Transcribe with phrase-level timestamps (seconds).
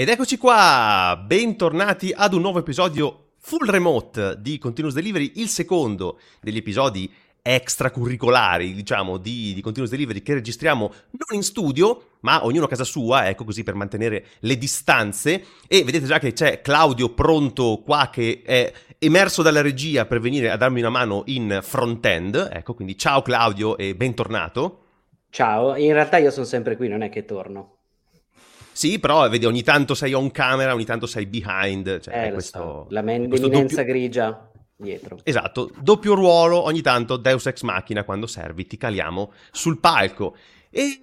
[0.00, 6.18] Ed eccoci qua, bentornati ad un nuovo episodio full remote di Continuous Delivery, il secondo
[6.40, 12.64] degli episodi extracurricolari, diciamo, di, di, Continuous Delivery che registriamo non in studio, ma ognuno
[12.64, 15.44] a casa sua, ecco così per mantenere le distanze.
[15.68, 20.50] E vedete già che c'è Claudio pronto qua che è emerso dalla regia per venire
[20.50, 22.48] a darmi una mano in front-end.
[22.50, 24.78] Ecco, quindi ciao Claudio e bentornato.
[25.28, 27.79] Ciao, in realtà io sono sempre qui, non è che torno.
[28.72, 32.00] Sì, però vedi, ogni tanto sei on camera, ogni tanto sei behind.
[32.00, 32.86] Cioè, eh, questo.
[32.90, 33.84] La men- doppio...
[33.84, 35.18] grigia dietro.
[35.22, 40.36] Esatto, doppio ruolo, ogni tanto Deus Ex Machina, quando servi ti caliamo sul palco.
[40.70, 41.00] E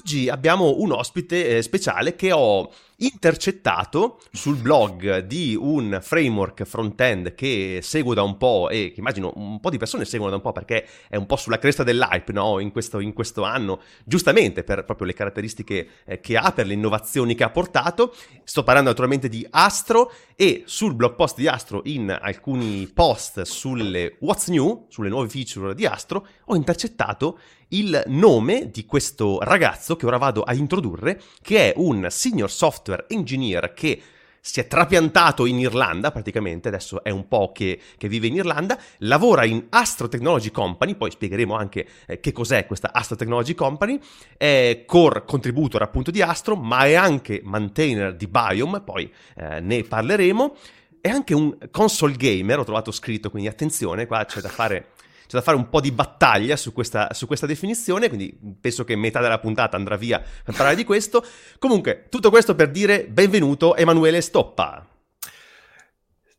[0.00, 2.70] oggi abbiamo un ospite eh, speciale che ho
[3.00, 9.32] intercettato sul blog di un framework front-end che seguo da un po' e che immagino
[9.36, 12.32] un po' di persone seguono da un po' perché è un po' sulla cresta dell'hype
[12.32, 12.58] no?
[12.58, 16.74] in, questo, in questo anno, giustamente per proprio le caratteristiche eh, che ha, per le
[16.74, 18.14] innovazioni che ha portato.
[18.44, 24.16] Sto parlando naturalmente di Astro e sul blog post di Astro in alcuni post sulle
[24.20, 27.38] What's New, sulle nuove feature di Astro, ho intercettato
[27.72, 32.89] il nome di questo ragazzo che ora vado a introdurre, che è un senior software
[32.90, 34.02] software engineer che
[34.42, 38.78] si è trapiantato in Irlanda, praticamente, adesso è un po' che, che, vive in Irlanda,
[39.00, 44.00] lavora in Astro Technology Company, poi spiegheremo anche eh, che cos'è questa Astro Technology Company,
[44.38, 49.82] è core contributor appunto di Astro, ma è anche maintainer di Biome, poi eh, ne
[49.82, 50.56] parleremo,
[51.02, 54.92] è anche un console gamer, ho trovato scritto, quindi attenzione, qua c'è da fare
[55.30, 58.96] c'è da fare un po' di battaglia su questa, su questa definizione, quindi penso che
[58.96, 61.24] metà della puntata andrà via per parlare di questo.
[61.60, 64.84] Comunque, tutto questo per dire benvenuto Emanuele Stoppa.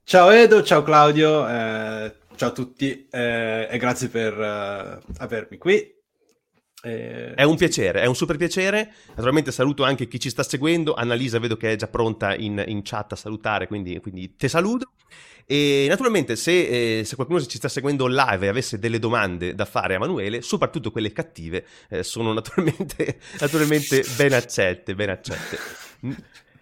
[0.04, 6.01] Ciao Edo, ciao Claudio, eh, ciao a tutti eh, e grazie per uh, avermi qui.
[6.84, 7.34] Eh...
[7.34, 8.92] È un piacere, è un super piacere.
[9.10, 10.94] Naturalmente saluto anche chi ci sta seguendo.
[10.94, 14.92] Annalisa vedo che è già pronta in, in chat a salutare, quindi, quindi te saluto.
[15.46, 19.66] E naturalmente se, eh, se, qualcuno ci sta seguendo live e avesse delle domande da
[19.66, 25.58] fare a Emanuele, soprattutto quelle cattive, eh, sono naturalmente, naturalmente ben accette, ben accette.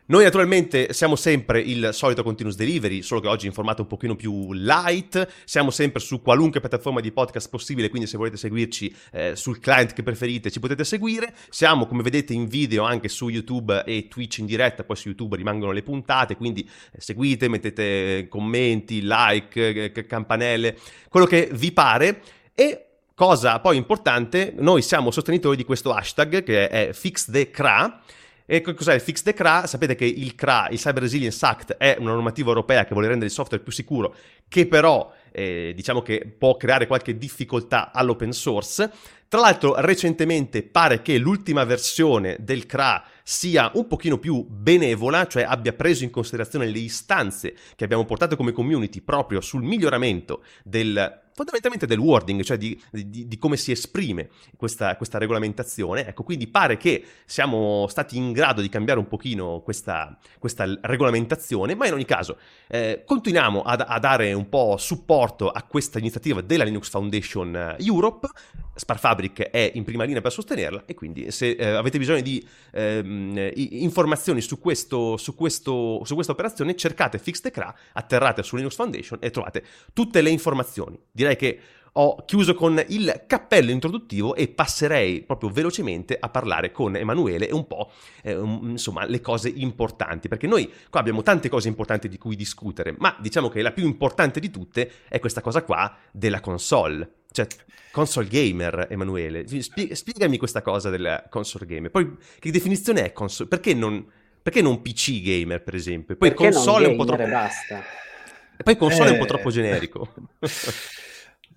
[0.09, 4.15] Noi naturalmente siamo sempre il solito continuous delivery, solo che oggi in formato un pochino
[4.15, 9.35] più light, siamo sempre su qualunque piattaforma di podcast possibile, quindi se volete seguirci eh,
[9.35, 11.35] sul client che preferite ci potete seguire.
[11.49, 15.35] Siamo come vedete in video anche su YouTube e Twitch in diretta, poi su YouTube
[15.35, 20.75] rimangono le puntate, quindi eh, seguite, mettete commenti, like, eh, campanelle,
[21.07, 22.23] quello che vi pare
[22.55, 28.01] e Cosa poi importante, noi siamo sostenitori di questo hashtag che è FixTheCRA
[28.51, 29.67] e cos'è il Fix the CRA?
[29.67, 33.27] Sapete che il CRA, il Cyber Resilience Act, è una normativa europea che vuole rendere
[33.27, 34.15] il software più sicuro,
[34.47, 38.91] che però eh, diciamo che può creare qualche difficoltà all'open source.
[39.27, 45.43] Tra l'altro, recentemente pare che l'ultima versione del CRA sia un pochino più benevola, cioè
[45.43, 51.28] abbia preso in considerazione le istanze che abbiamo portato come community proprio sul miglioramento del
[51.39, 54.27] fondamentalmente del wording, cioè di, di, di come si esprime
[54.57, 56.05] questa, questa, regolamentazione.
[56.05, 61.75] Ecco, quindi pare che siamo stati in grado di cambiare un pochino questa, questa regolamentazione,
[61.75, 66.41] ma in ogni caso eh, continuiamo a, a, dare un po' supporto a questa iniziativa
[66.41, 68.27] della Linux Foundation eh, Europe.
[68.79, 73.51] Sparfabric è in prima linea per sostenerla e quindi se eh, avete bisogno di ehm,
[73.55, 79.31] informazioni su, questo, su, questo, su questa operazione cercate FixTechRA, atterrate su Linux Foundation e
[79.31, 80.97] trovate tutte le informazioni.
[81.11, 81.59] Direi che
[81.93, 87.53] ho chiuso con il cappello introduttivo e passerei proprio velocemente a parlare con Emanuele e
[87.53, 87.91] un po'
[88.23, 90.27] eh, insomma le cose importanti.
[90.27, 93.85] Perché noi qua abbiamo tante cose importanti di cui discutere ma diciamo che la più
[93.85, 97.13] importante di tutte è questa cosa qua della console.
[97.31, 97.47] Cioè
[97.91, 99.45] console gamer Emanuele.
[99.61, 101.91] Spie- spiegami questa cosa della console gamer.
[101.91, 104.05] Poi che definizione è console perché non,
[104.41, 106.15] perché non PC gamer per esempio?
[106.15, 107.83] Poi perché console è un po' troppo basta.
[108.57, 109.09] E poi console eh...
[109.09, 110.13] è un po' troppo generico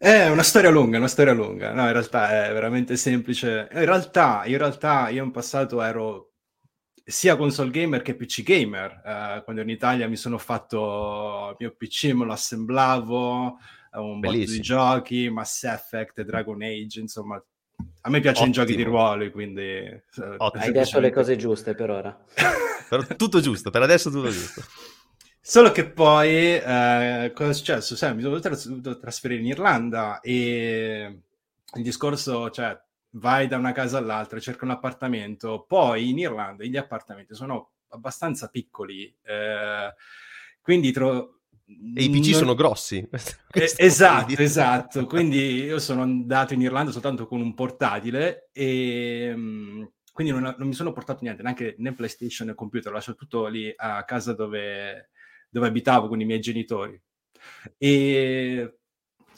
[0.03, 1.73] È una storia lunga, una storia lunga.
[1.73, 3.69] No, in realtà è veramente semplice.
[3.71, 6.33] In realtà, in realtà io in passato ero
[7.05, 9.01] sia console gamer che PC gamer.
[9.05, 13.59] Uh, quando in Italia mi sono fatto il mio PC, me lo assemblavo,
[13.93, 17.41] un po' di giochi, Mass Effect, Dragon Age, insomma.
[18.01, 19.63] A me piacciono i giochi di ruolo, quindi...
[19.63, 20.03] Eh,
[20.37, 22.25] Hai detto le cose giuste per ora.
[23.17, 24.63] tutto giusto, per adesso tutto giusto.
[25.45, 27.97] Solo che poi, eh, cosa è successo?
[27.97, 31.21] Sai, mi sono dovuto trasferire in Irlanda e
[31.75, 32.81] il discorso, cioè,
[33.15, 38.49] vai da una casa all'altra, cerca un appartamento, poi in Irlanda gli appartamenti sono abbastanza
[38.51, 39.93] piccoli, eh,
[40.61, 42.39] quindi tro- e i PC non...
[42.39, 43.09] sono grossi.
[43.55, 45.05] Eh, esatto, esatto.
[45.05, 49.35] Quindi io sono andato in Irlanda soltanto con un portatile e,
[50.13, 53.47] quindi non, non, mi sono portato niente, neanche né PlayStation né computer, ho lasciato tutto
[53.47, 55.11] lì a casa dove,
[55.53, 57.01] dove abitavo con i miei genitori.
[57.77, 58.79] E,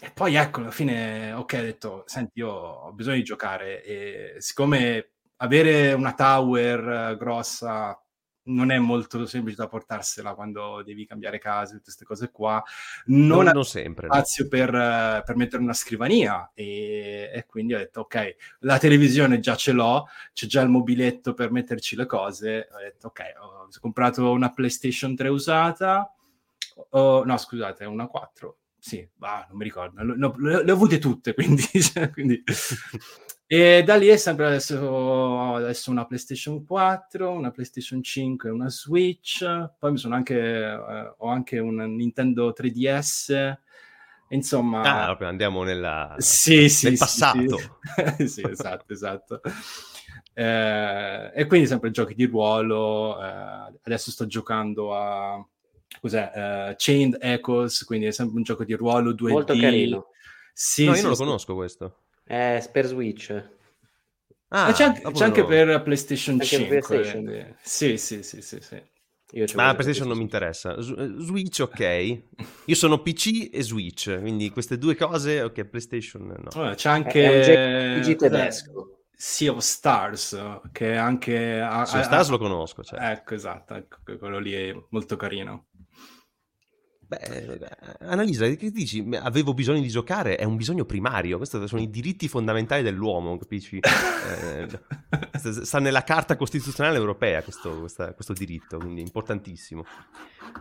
[0.01, 4.35] e, poi ecco, alla fine, ok, ho detto, senti, io ho bisogno di giocare e
[4.39, 7.99] siccome avere una tower grossa
[8.45, 12.63] non è molto semplice da portarsela quando devi cambiare casa, tutte queste cose qua.
[13.07, 14.07] Non, non, non sempre.
[14.07, 14.51] spazio no.
[14.51, 14.71] per,
[15.25, 20.07] per, mettere una scrivania e, e, quindi ho detto ok, la televisione già ce l'ho,
[20.33, 22.69] c'è già il mobiletto per metterci le cose.
[22.73, 26.13] Ho detto ok, ho comprato una PlayStation 3 usata,
[26.91, 28.59] oh, no scusate, una 4.
[28.79, 32.43] Sì, bah, non mi ricordo, le, le, le ho avute tutte, quindi, cioè, quindi
[33.47, 39.45] e da lì è sempre adesso, adesso una PlayStation 4, una PlayStation 5 una Switch,
[39.79, 43.55] poi mi sono anche, eh, ho anche un Nintendo 3DS,
[44.31, 44.81] insomma...
[44.81, 46.15] Ah, andiamo nella...
[46.17, 47.59] sì, sì, nel passato.
[48.17, 49.41] Sì, sì esatto, esatto.
[50.33, 55.47] Eh, e quindi sempre giochi di ruolo, eh, adesso sto giocando a...
[56.01, 56.71] Cos'è?
[56.71, 59.29] Uh, Chained Echoes, quindi è sempre un gioco di ruolo 2D.
[59.31, 60.07] Molto carino.
[60.53, 61.99] Sì, no, io non lo conosco questo.
[62.27, 63.53] Eh, per Switch.
[64.49, 66.69] Ah, c'è, anche, c'è anche per PlayStation anche 5.
[66.69, 67.57] Per PlayStation.
[67.61, 68.83] Sì, sì, sì, sì, sì.
[69.33, 70.77] Io Ma PlayStation non mi interessa.
[70.77, 70.83] Eh,
[71.19, 72.23] Switch, ok.
[72.67, 76.63] Io sono PC e Switch, quindi queste due cose, ok, PlayStation no.
[76.63, 78.01] Oh, c'è anche...
[78.01, 79.07] PG tedesco.
[79.17, 80.41] Sea of Stars,
[80.71, 81.57] che anche...
[81.59, 83.11] Sea of Stars lo conosco, cioè.
[83.11, 85.67] Ecco, esatto, ecco, quello lì è molto carino.
[87.07, 87.59] Beh,
[88.01, 89.07] Annalisa, che dici?
[89.13, 93.79] Avevo bisogno di giocare, è un bisogno primario, questi sono i diritti fondamentali dell'uomo, capisci?
[93.79, 94.69] eh,
[95.63, 99.85] sta nella Carta Costituzionale Europea questo, questa, questo diritto, quindi importantissimo.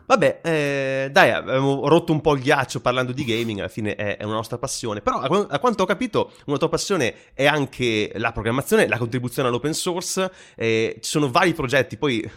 [0.06, 4.18] Vabbè, eh, dai, abbiamo rotto un po' il ghiaccio parlando di gaming, alla fine è,
[4.18, 8.12] è una nostra passione, però a, a, quanto ho capito una tua passione è anche
[8.16, 12.20] la programmazione, la contribuzione all'open source, eh, ci sono vari progetti, poi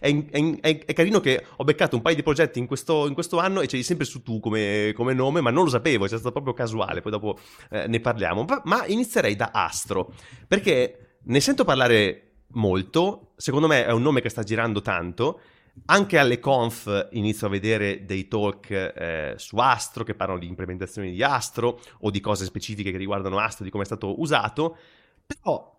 [0.00, 3.19] è, è, è, carino che ho beccato un paio di progetti in questo, in questo
[3.38, 6.32] anno e c'è sempre su tu come, come, nome, ma non lo sapevo, è stato
[6.32, 7.38] proprio casuale, poi dopo
[7.70, 10.12] eh, ne parliamo, ma inizierei da Astro,
[10.46, 15.40] perché ne sento parlare molto, secondo me è un nome che sta girando tanto,
[15.86, 21.12] anche alle conf inizio a vedere dei talk eh, su Astro che parlano di implementazioni
[21.12, 24.76] di Astro o di cose specifiche che riguardano Astro, di come è stato usato,
[25.24, 25.78] però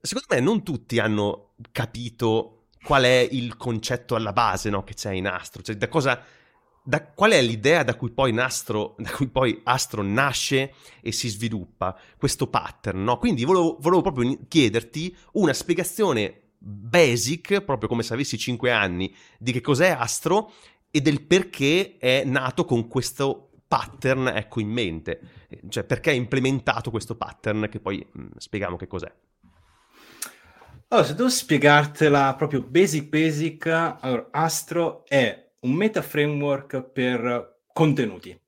[0.00, 5.12] secondo me non tutti hanno capito qual è il concetto alla base no, che c'è
[5.12, 6.22] in Astro, cioè da cosa...
[6.84, 11.28] Da, qual è l'idea da cui, poi Nastro, da cui poi Astro nasce e si
[11.28, 13.18] sviluppa, questo pattern, no?
[13.18, 19.52] Quindi volevo, volevo proprio chiederti una spiegazione basic, proprio come se avessi 5 anni, di
[19.52, 20.52] che cos'è Astro
[20.90, 25.20] e del perché è nato con questo pattern ecco in mente,
[25.68, 29.10] cioè perché ha implementato questo pattern che poi mh, mm, spieghiamo che cos'è.
[30.88, 38.38] Allora, se devo spiegartela proprio basic basic, allora Astro è un meta framework per contenuti,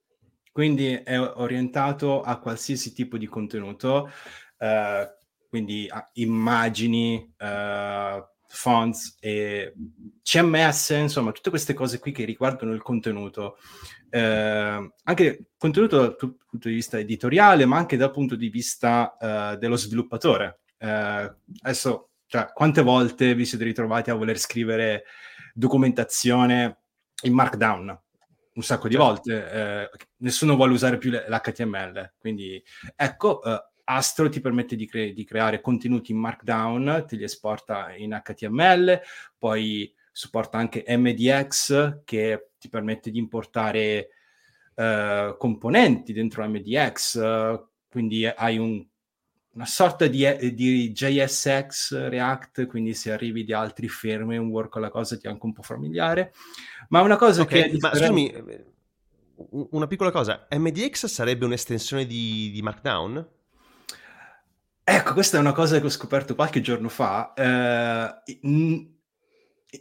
[0.53, 4.11] quindi è orientato a qualsiasi tipo di contenuto,
[4.59, 5.09] eh,
[5.49, 9.73] quindi immagini, uh, fonts e
[10.21, 13.59] CMS, insomma, tutte queste cose qui che riguardano il contenuto.
[14.11, 19.57] Uh, anche contenuto dal punto di vista editoriale, ma anche dal punto di vista uh,
[19.57, 20.63] dello sviluppatore.
[20.79, 25.05] adesso, cioè, quante volte vi siete ritrovati a voler scrivere
[25.53, 26.84] documentazione
[27.25, 27.99] in Markdown?
[28.55, 29.09] un sacco di certo.
[29.09, 32.15] volte, eh, nessuno vuole usare più l'HTML.
[32.19, 32.63] Quindi
[32.95, 37.95] ecco, eh, Astro ti permette di, cre- di, creare contenuti in Markdown, te li esporta
[37.95, 39.01] in HTML,
[39.39, 44.11] poi supporta anche MDX che ti permette di importare
[44.77, 48.83] uh, componenti dentro MDX, uh, quindi hai un,
[49.55, 55.27] una sorta di, di, JSX React, quindi se arrivi di altri framework la cosa ti
[55.27, 56.33] è anche un po' familiare,
[56.89, 57.79] ma una cosa okay, che...
[57.79, 58.33] Ma differente...
[58.33, 58.73] scusami,
[59.71, 63.29] una piccola cosa, MDX sarebbe un'estensione di, di Markdown?
[64.83, 67.33] Ecco, questa è una cosa che ho scoperto qualche giorno fa.
[67.33, 68.87] Eh, in,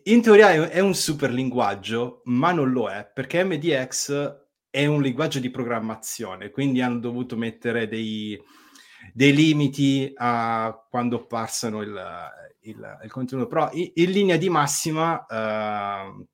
[0.04, 5.40] in, teoria è un super linguaggio, ma non lo è, perché MDX è un linguaggio
[5.40, 8.42] di programmazione, quindi hanno dovuto mettere dei,
[9.12, 12.30] dei limiti a quando passano il,
[12.62, 13.48] il, il contenuto.
[13.48, 16.26] Però in, in, linea di massima, eh,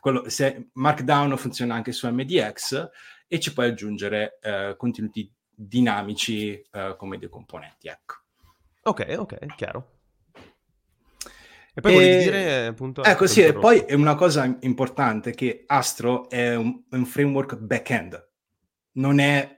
[0.00, 2.88] quello, se Markdown funziona anche su MDX
[3.26, 7.88] e ci puoi aggiungere eh, contenuti dinamici uh, come dei componenti.
[7.88, 8.14] Ecco.
[8.84, 9.98] Ok, ok, chiaro.
[11.74, 11.94] E poi e...
[11.94, 13.02] volevi dire appunto...
[13.02, 18.30] Ecco sì, e poi è una cosa importante che Astro è un, un framework back-end,
[18.92, 19.57] non è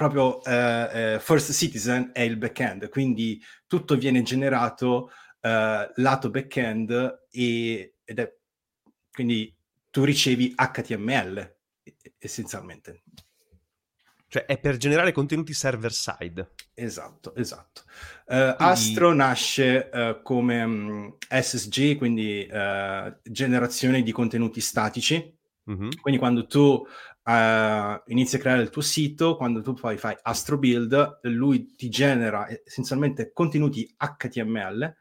[0.00, 7.26] proprio eh, eh, First Citizen è il backend, quindi tutto viene generato eh, lato backend
[7.30, 8.34] e, ed è
[9.12, 9.54] quindi
[9.90, 11.56] tu ricevi HTML
[12.16, 13.02] essenzialmente.
[14.26, 16.52] Cioè è per generare contenuti server side.
[16.72, 17.82] Esatto, esatto.
[18.24, 18.54] Uh, quindi...
[18.58, 25.36] Astro nasce uh, come um, mm, SSG, quindi uh, generazione di contenuti statici.
[25.70, 25.90] Mm-hmm.
[26.00, 26.86] Quindi quando tu
[27.24, 32.48] inizi a creare il tuo sito, quando tu poi fai Astro Build, lui ti genera
[32.64, 34.96] essenzialmente contenuti HTML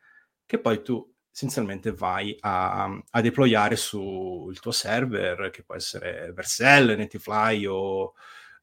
[0.46, 6.98] che poi tu essenzialmente vai a, a deployare sul tuo server, che può essere Vercel,
[6.98, 8.14] Netifly o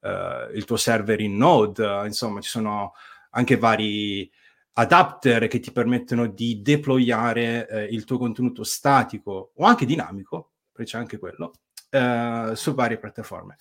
[0.01, 2.93] uh, il tuo server in Node, insomma ci sono
[3.31, 4.31] anche vari
[4.75, 10.91] adapter che ti permettono di deployare eh, il tuo contenuto statico o anche dinamico, perché
[10.91, 11.53] c'è anche quello,
[11.97, 13.57] eh, su varie piattaforme.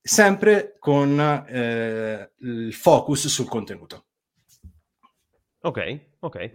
[0.00, 4.06] Sempre con eh, il focus sul contenuto.
[5.60, 6.50] Ok, ok.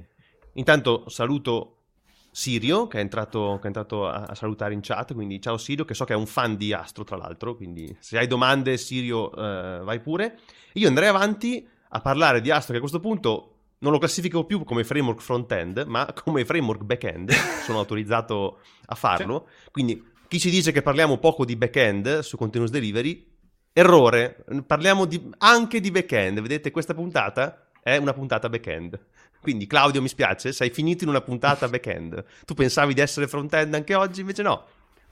[0.53, 1.83] Intanto saluto
[2.31, 5.86] Sirio, che è entrato, che è entrato a, a, salutare in chat, quindi ciao Sirio,
[5.86, 9.31] che so che è un fan di Astro tra l'altro, quindi se hai domande Sirio
[9.31, 10.39] eh, vai pure.
[10.74, 13.50] Io andrei avanti a parlare di Astro che a questo punto
[13.83, 17.31] non lo classifico più come framework front-end, ma come framework back-end,
[17.65, 22.71] sono autorizzato a farlo, quindi chi ci dice che parliamo poco di back-end su continuous
[22.71, 23.23] delivery,
[23.71, 28.99] errore, parliamo di, anche di back-end, vedete questa puntata è una puntata back-end.
[29.39, 32.23] Quindi Claudio mi spiace, sei finito in una puntata back-end.
[32.45, 34.65] Tu pensavi di essere front-end anche oggi, invece no.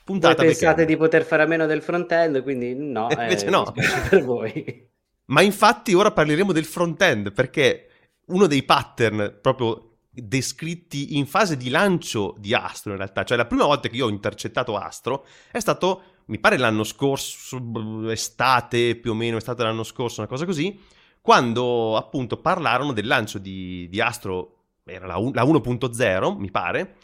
[0.03, 0.87] Puntata voi pensate back-end.
[0.87, 3.07] di poter fare a meno del front-end, quindi no.
[3.11, 3.71] Eh, invece no.
[4.09, 4.89] per voi.
[5.25, 7.89] Ma infatti ora parleremo del front-end, perché
[8.29, 13.45] uno dei pattern proprio descritti in fase di lancio di Astro in realtà, cioè la
[13.45, 19.11] prima volta che io ho intercettato Astro è stato, mi pare l'anno scorso, estate più
[19.11, 20.77] o meno, estate dell'anno scorso, una cosa così,
[21.21, 26.97] quando appunto parlarono del lancio di, di Astro, era la, la 1.0 mi pare,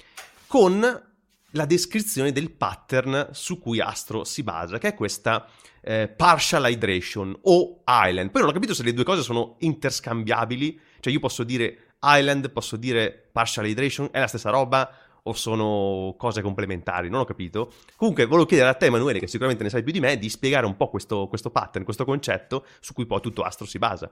[0.47, 1.05] con
[1.51, 5.47] la descrizione del pattern su cui Astro si basa, che è questa
[5.81, 8.31] eh, partial hydration o island.
[8.31, 12.51] Poi non ho capito se le due cose sono interscambiabili, cioè io posso dire island,
[12.51, 14.89] posso dire partial hydration, è la stessa roba
[15.23, 17.73] o sono cose complementari, non ho capito.
[17.95, 20.65] Comunque volevo chiedere a te Emanuele, che sicuramente ne sai più di me, di spiegare
[20.65, 24.11] un po' questo, questo pattern, questo concetto su cui poi tutto Astro si basa.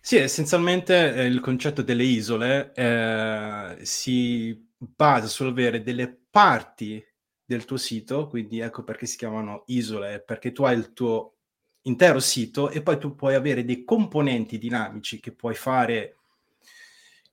[0.00, 7.02] Sì, essenzialmente eh, il concetto delle isole eh, si basa sull'avere delle parti
[7.42, 11.36] del tuo sito, quindi ecco perché si chiamano isole, perché tu hai il tuo
[11.82, 16.16] intero sito e poi tu puoi avere dei componenti dinamici che puoi fare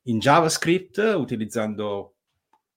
[0.04, 2.16] in JavaScript utilizzando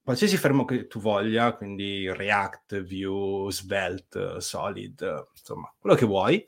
[0.02, 6.46] qualsiasi framework che tu voglia, quindi React, Vue, Svelte, Solid, insomma, quello che vuoi.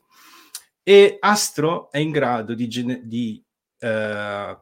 [0.83, 2.69] E Astro è in grado di,
[3.05, 3.43] di
[3.81, 4.59] uh,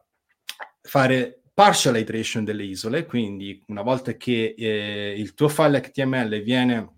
[0.81, 6.95] fare partial iteration delle isole, quindi una volta che eh, il tuo file HTML viene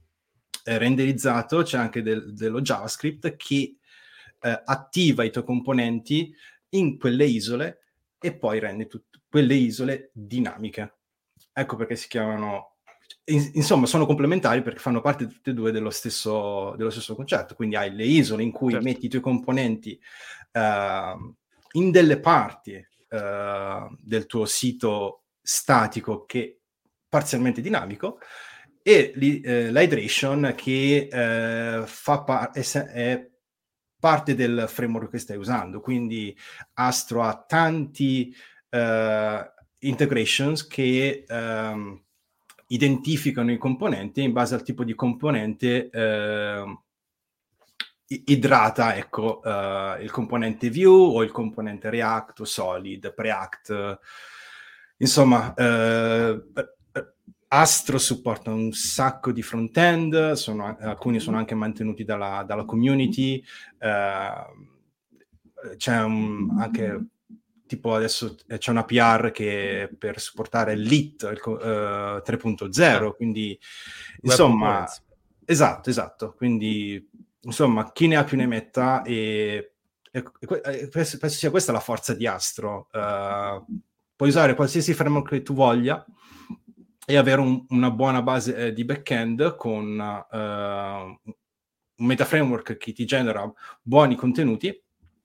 [0.63, 3.77] eh, renderizzato, c'è anche del, dello JavaScript che
[4.39, 6.33] eh, attiva i tuoi componenti
[6.69, 7.81] in quelle isole
[8.19, 10.97] e poi rende tut- quelle isole dinamiche.
[11.53, 12.77] Ecco perché si chiamano
[13.25, 17.55] insomma, sono complementari perché fanno parte tutte e due dello stesso, dello stesso concetto.
[17.55, 18.85] Quindi hai le isole in cui certo.
[18.85, 19.99] metti i tuoi componenti
[20.53, 21.35] uh,
[21.73, 26.61] in delle parti uh, del tuo sito statico che
[27.07, 28.19] parzialmente dinamico
[28.81, 29.19] e uh,
[29.71, 31.07] l'hydration che
[31.85, 33.29] fa par- è, è
[33.99, 35.81] parte del framework che stai usando.
[35.81, 36.37] Quindi
[36.75, 38.33] Astro ha tanti
[39.79, 42.01] integrations che um,
[42.67, 46.83] identificano i componenti in base al tipo di componente uh,
[48.07, 53.99] idrata ecco, uh, il componente Vue o il componente React Solid, Preact.
[54.97, 55.53] Insomma,
[57.49, 63.41] Astro supporta un sacco di front-end, sono, alcuni sono anche mantenuti dalla, dalla community,
[63.79, 67.05] uh, c'è un, anche
[67.67, 71.49] tipo adesso c'è una PR che per supportare l'IT uh,
[72.25, 73.59] 3.0, quindi
[74.21, 74.87] insomma,
[75.45, 77.07] esatto, esatto, quindi
[77.41, 79.73] insomma chi ne ha più ne metta e,
[80.11, 83.63] e, e penso, penso, sia questa la forza di Astro, uh,
[84.15, 86.03] puoi usare qualsiasi framework che tu voglia,
[87.09, 91.31] e avere un, una buona base eh, di backend con uh,
[91.97, 93.49] un meta framework che ti genera
[93.81, 94.83] buoni contenuti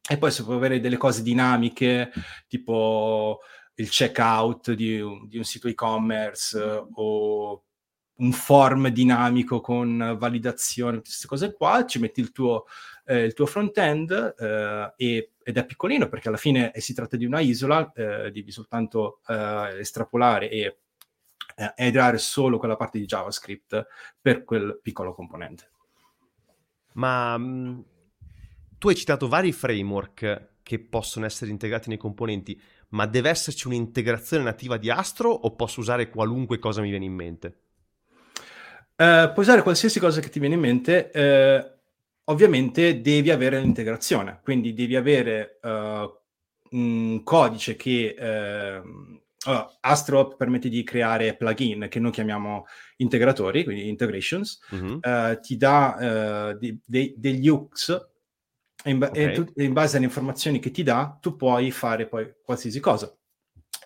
[0.08, 2.10] e poi se puoi avere delle cose dinamiche
[2.48, 3.40] tipo
[3.76, 7.64] il checkout di un, di un sito e-commerce uh, o
[8.14, 12.66] un form dinamico con validazione, queste cose qua, ci metti il tuo,
[13.06, 17.16] eh, il tuo front-end eh, e, ed è piccolino perché alla fine eh, si tratta
[17.16, 20.78] di una isola, eh, devi soltanto eh, estrapolare e
[21.56, 23.86] eh, solo quella parte di JavaScript
[24.20, 25.70] per quel piccolo componente.
[26.94, 27.80] Ma mh, mm,
[28.82, 34.42] tu hai citato vari framework che possono essere integrati nei componenti, ma deve esserci un'integrazione
[34.42, 37.58] nativa di Astro o posso usare qualunque cosa mi viene in mente?
[38.96, 44.40] Uh, puoi usare qualsiasi cosa che ti viene in mente, uh, ovviamente devi avere l'integrazione,
[44.42, 48.16] quindi devi avere uh, un codice che
[49.44, 52.64] allora, Astro permette di creare plugin che noi chiamiamo
[52.96, 55.34] integratori, quindi integrations, mm-hmm.
[55.40, 58.10] ti dà di, de, degli hooks
[58.82, 59.24] e in, ba- okay.
[59.24, 63.14] e tu, in, base alle informazioni che ti dà, tu puoi fare poi qualsiasi cosa.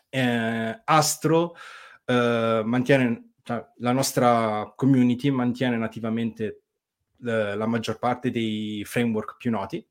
[0.08, 1.56] Eh, Astro
[2.04, 6.62] eh, mantiene, cioè, la nostra community mantiene nativamente
[7.24, 9.86] eh, la maggior parte dei framework più noti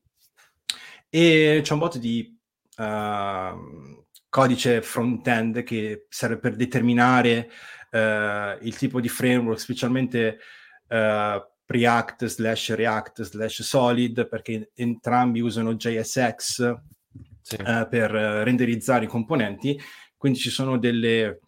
[1.10, 2.38] e c'è un botto di
[2.78, 7.50] uh, codice front-end che serve per determinare
[7.92, 10.40] uh, il tipo di framework, specialmente
[10.90, 16.76] uh, Preact slash React slash Solid perché entrambi usano JSX
[17.42, 17.56] sì.
[17.60, 19.80] uh, per renderizzare i componenti,
[20.16, 21.40] quindi ci sono delle,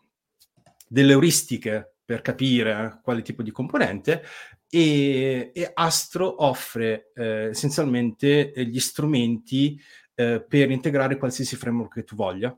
[0.87, 4.23] delle euristiche per capire quale tipo di componente
[4.69, 9.79] e, e Astro offre eh, essenzialmente gli strumenti
[10.15, 12.57] eh, per integrare qualsiasi framework che tu voglia.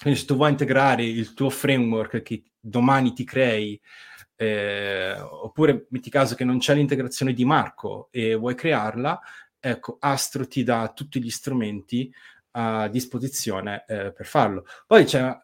[0.00, 3.80] Quindi se tu vuoi integrare il tuo framework che domani ti crei
[4.40, 9.20] eh, oppure metti caso che non c'è l'integrazione di Marco e vuoi crearla,
[9.60, 12.10] ecco, Astro ti dà tutti gli strumenti
[12.52, 14.64] a disposizione eh, per farlo.
[14.86, 15.40] Poi c'è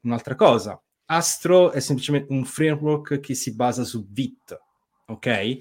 [0.00, 0.82] un'altra cosa.
[1.04, 4.58] Astro è semplicemente un framework che si basa su Vit,
[5.04, 5.58] ok?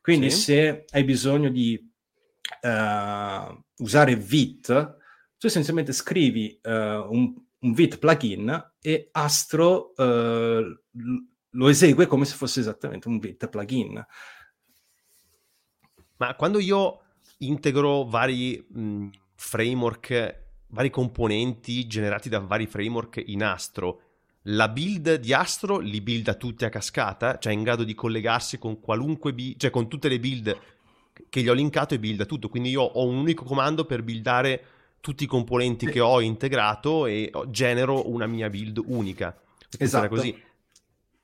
[0.00, 0.40] Quindi sì.
[0.40, 1.84] se hai bisogno di
[2.62, 4.66] uh, usare Vit,
[5.36, 10.80] tu essenzialmente scrivi uh, un, un Vit plugin e Astro uh,
[11.50, 14.04] lo esegue come se fosse esattamente un bit plugin.
[16.16, 17.00] Ma quando io
[17.38, 24.02] integro vari mh, framework, vari componenti generati da vari framework in Astro,
[24.44, 27.38] la build di Astro li builda tutti a cascata?
[27.38, 30.58] Cioè è in grado di collegarsi con qualunque build, cioè con tutte le build
[31.28, 32.48] che gli ho linkato e builda tutto.
[32.48, 34.64] Quindi io ho un unico comando per buildare
[35.00, 39.34] tutti i componenti che ho integrato e genero una mia build unica.
[39.78, 40.08] Esatto.
[40.08, 40.48] Così.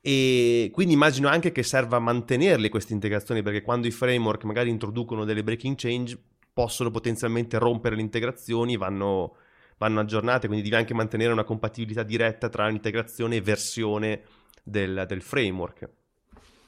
[0.08, 5.24] E quindi immagino anche che serva mantenerle queste integrazioni perché quando i framework magari introducono
[5.24, 6.16] delle breaking change
[6.52, 9.34] possono potenzialmente rompere le integrazioni, vanno,
[9.78, 14.22] vanno aggiornate, quindi devi anche mantenere una compatibilità diretta tra l'integrazione e versione
[14.62, 15.78] del, del framework.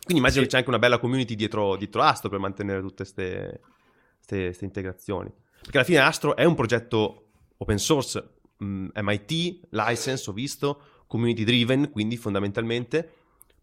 [0.03, 0.41] Quindi immagino sì.
[0.41, 5.33] che c'è anche una bella community dietro, dietro Astro per mantenere tutte queste integrazioni.
[5.61, 10.81] Perché alla fine Astro è un progetto open source, mh, mm, MIT, license, ho visto,
[11.07, 13.13] community driven, quindi fondamentalmente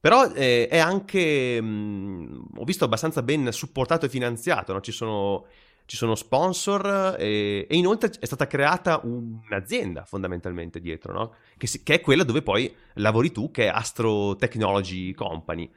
[0.06, 4.80] però eh, è anche, mh, mm, ho visto, abbastanza ben supportato e finanziato, no?
[4.80, 5.48] ci, sono,
[5.86, 11.34] ci, sono, sponsor e, e, inoltre è stata creata un'azienda fondamentalmente dietro, no?
[11.58, 15.68] che, si, che, è quella dove poi lavori tu, che è Astro Technology Company.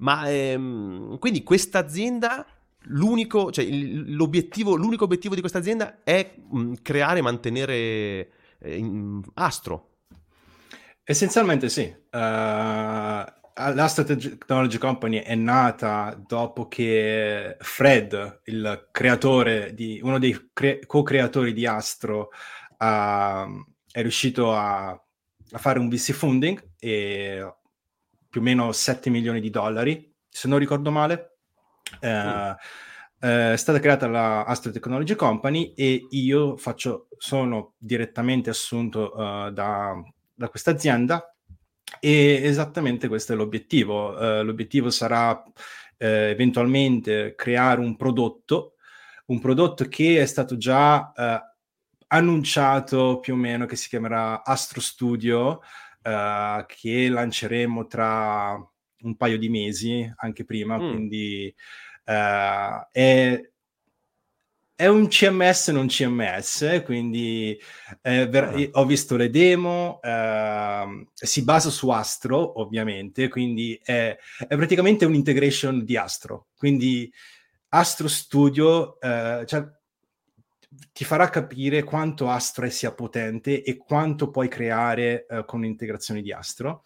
[0.00, 2.46] Ma ehm, quindi questa azienda
[2.88, 9.20] l'unico, cioè, l'obiettivo, l'unico obiettivo di questa azienda è mh, mm, creare e mantenere eh,
[9.32, 9.86] Astro.
[11.04, 11.90] Essenzialmente sì.
[12.10, 20.86] Uh, l'Astra Technology Company è nata dopo che Fred, il creatore di, uno dei cre-
[20.86, 22.30] co-creatori di Astro,
[22.78, 27.54] uh, è riuscito a, a, fare un VC funding e
[28.30, 31.38] più o meno 7 milioni di dollari, se non ricordo male.
[32.00, 32.54] Uh,
[33.20, 40.00] è stata creata la Astro Technology Company e io faccio, sono direttamente assunto uh, da,
[40.32, 41.32] da questa azienda
[42.00, 44.10] e esattamente questo è l'obiettivo.
[44.10, 45.42] Uh, l'obiettivo sarà
[45.96, 48.74] eh, eventualmente creare un prodotto,
[49.26, 51.40] un prodotto che è stato già eh,
[52.08, 55.60] annunciato più o meno, che si chiamerà Astro Studio,
[56.00, 58.54] che lanceremo tra
[59.02, 60.90] un paio di mesi, anche prima, mm.
[60.90, 61.54] quindi
[62.04, 63.50] è
[64.78, 67.58] è un CMS non CMS, quindi
[68.00, 68.78] eh, ver- ah.
[68.78, 75.84] ho visto le demo, eh, si basa su Astro ovviamente, quindi è, è, praticamente un'integration
[75.84, 77.12] di Astro, quindi
[77.70, 79.66] Astro Studio eh, cioè,
[80.92, 86.32] ti farà capire quanto Astro sia potente e quanto puoi creare eh, con l'integrazione di
[86.32, 86.84] Astro.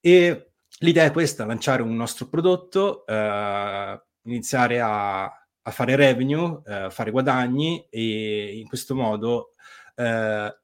[0.00, 5.30] E l'idea è questa, lanciare un nostro prodotto, eh, iniziare a,
[5.66, 9.50] a, fare revenue, eh, fare guadagni e in questo modo
[9.96, 10.56] eh,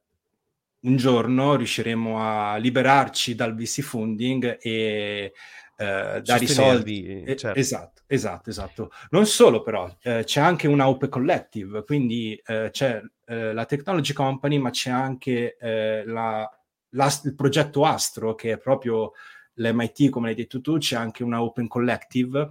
[0.80, 5.32] un giorno riusciremo a liberarci dal VC funding e
[5.76, 7.22] eh, dare i soldi.
[7.24, 7.58] Eh, certo.
[7.58, 8.90] Esatto, esatto, esatto.
[9.10, 14.58] Non solo però, eh, c'è anche una Open Collective, quindi eh, c'è la Technology Company,
[14.58, 16.50] ma c'è anche la,
[16.88, 19.12] la, il progetto Astro, che è proprio
[19.54, 22.48] l'MIT, come hai detto tu, c'è anche una Open Collective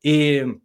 [0.00, 0.60] e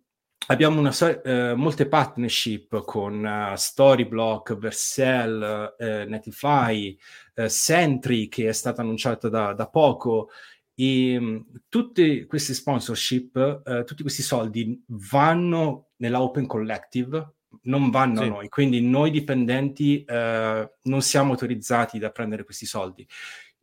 [0.51, 0.91] abbiamo una,
[1.23, 6.97] eh, molte partnership con uh, Storyblock, Vercel, eh, Netify,
[7.35, 10.29] eh, Sentry che è stata annunciata da, da poco
[10.73, 17.33] e um, tutte queste sponsorship, uh, tutti questi soldi vanno nella Open Collective,
[17.63, 18.23] non vanno sì.
[18.23, 23.07] a noi, quindi noi dipendenti uh, non siamo autorizzati da prendere questi soldi.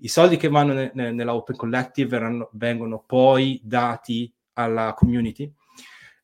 [0.01, 5.53] I soldi che vanno ne- ne- nella Open Collective verranno, vengono poi dati alla community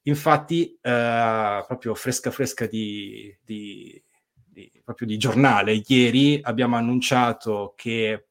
[0.03, 4.03] Infatti, eh, proprio fresca fresca di, di,
[4.35, 8.27] di, proprio di giornale, ieri abbiamo annunciato che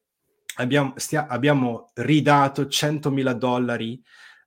[0.56, 4.02] abbiamo, stia, abbiamo ridato 100.000 dollari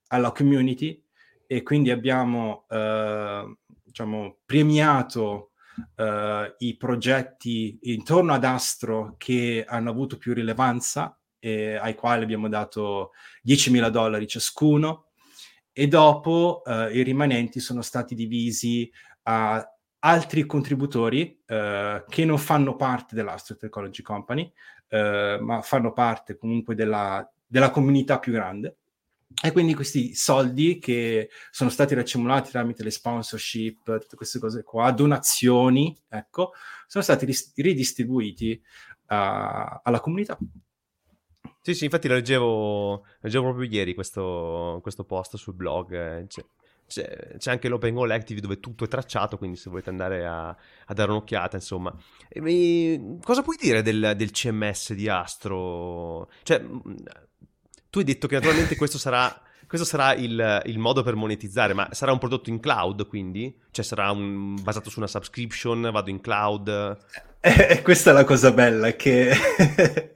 [0.08, 1.02] alla community
[1.48, 5.52] e quindi abbiamo eh, diciamo, premiato
[5.96, 12.50] eh, i progetti intorno ad Astro che hanno avuto più rilevanza e ai quali abbiamo
[12.50, 13.12] dato
[13.46, 15.05] 10.000 dollari ciascuno
[15.78, 18.90] e dopo eh, i rimanenti sono stati divisi
[19.24, 19.62] a
[20.00, 24.50] altri contributori eh, che non fanno parte dell'Astro Technology Company,
[24.88, 28.78] eh, ma fanno parte comunque della, della, comunità più grande.
[29.44, 34.92] E quindi questi soldi che sono stati raccimolati tramite le sponsorship, tutte queste cose qua,
[34.92, 36.54] donazioni, ecco,
[36.88, 38.62] sono stati ris- ridistribuiti uh,
[39.08, 40.38] alla comunità.
[41.65, 45.93] Sì, sì, infatti lo leggevo, leggevo proprio ieri questo, questo post sul blog.
[45.93, 46.45] Eh, c'è,
[46.86, 50.93] c'è, c'è, anche l'Open Collective dove tutto è tracciato, quindi se volete andare a, a
[50.93, 51.91] dare un'occhiata, insomma.
[52.30, 56.30] E, cosa puoi dire del, del, CMS di Astro?
[56.43, 56.63] Cioè,
[57.89, 61.89] tu hai detto che naturalmente questo sarà, questo sarà il, il, modo per monetizzare, ma
[61.93, 63.60] sarà un prodotto in cloud, quindi?
[63.71, 66.95] Cioè sarà un, basato su una subscription, vado in cloud?
[67.39, 69.32] Eh, questa è la cosa bella, che...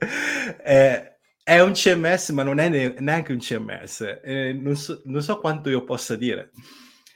[0.62, 1.09] è
[1.42, 4.20] è un CMS, ma non è ne- neanche un CMS.
[4.22, 6.50] Eh, non, so, non, so, quanto io possa dire.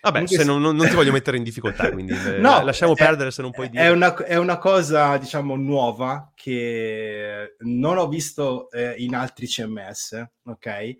[0.00, 2.96] Vabbè, Comunque, se non, non, ti voglio mettere in difficoltà, quindi eh, no, lasciamo è,
[2.96, 3.84] perdere se non puoi dire.
[3.84, 10.26] È una, è una, cosa, diciamo, nuova che non ho visto eh, in altri CMS,
[10.44, 10.96] ok?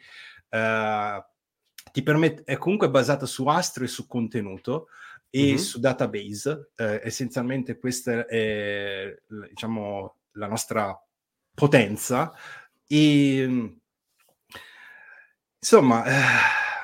[0.48, 1.22] Uh,
[1.92, 4.88] ti permette, è comunque basata su Astro e su contenuto
[5.28, 5.56] e mm-hmm.
[5.56, 6.70] su database.
[6.76, 9.14] Uh, essenzialmente questa è,
[9.50, 10.98] diciamo, la nostra
[11.54, 12.32] potenza
[12.86, 13.76] e, ehm,
[15.58, 16.22] insomma, eh,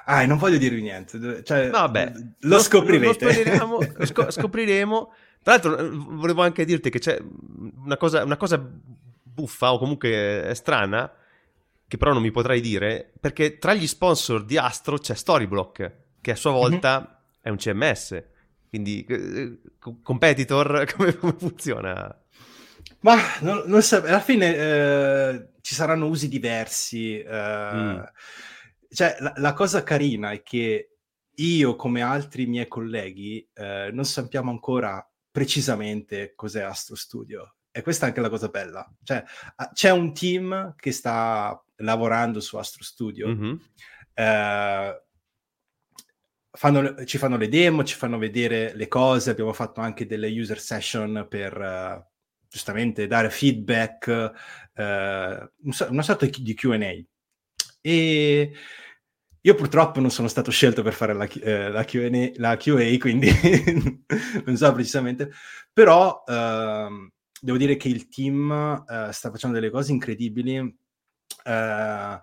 [0.04, 1.42] ah, non voglio dirvi niente.
[1.44, 3.58] Cioè, Vabbè, lo, lo scoprirete.
[3.58, 5.12] Lo sc- scopriremo.
[5.42, 7.18] Tra l'altro, eh, volevo anche dirti che c'è
[7.76, 8.62] una cosa, una cosa
[9.22, 11.10] buffa o comunque strana,
[11.86, 16.30] che però non mi potrai dire, perché tra gli sponsor di Astro c'è Storyblock, che
[16.30, 16.56] a sua mhm.
[16.56, 17.40] volta mm-hmm.
[17.40, 18.24] è un CMS.
[18.68, 19.58] Quindi, eh,
[20.02, 22.16] competitor, come, come funziona?
[23.00, 27.18] Ma non, non so, alla fine eh, ci saranno usi diversi.
[27.20, 28.00] Eh, mm.
[28.88, 30.96] Cioè, la, la, cosa carina è che
[31.34, 37.54] io, come altri miei colleghi, eh, non sappiamo ancora precisamente cos'è Astro Studio.
[37.70, 38.88] E questa è anche la cosa bella.
[39.02, 39.22] Cioè,
[39.72, 43.28] c'è un team che sta lavorando su Astro Studio.
[43.28, 43.56] Mm-hmm.
[46.52, 49.30] Fanno, ci fanno le demo, ci fanno vedere le cose.
[49.30, 52.10] Abbiamo fatto anche delle user session per, uh,
[52.50, 54.32] giustamente dare feedback, eh,
[54.80, 56.78] una sorta di QA.
[57.82, 58.52] E
[59.42, 63.30] io purtroppo non sono stato scelto per fare la, eh, la, Q&A, la QA, quindi
[64.44, 65.30] non so precisamente,
[65.72, 70.56] però eh, devo dire che il team eh, sta facendo delle cose incredibili.
[71.44, 72.20] Eh,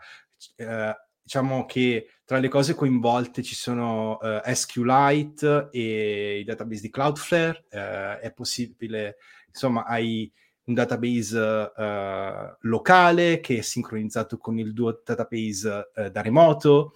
[0.58, 7.66] eh, diciamo che tra le cose coinvolte ci sono SQLite e i database di Cloudflare,
[7.68, 9.18] è possibile
[9.48, 10.32] insomma hai
[10.68, 16.94] un database uh, locale che è sincronizzato con il tuo database uh, da remoto.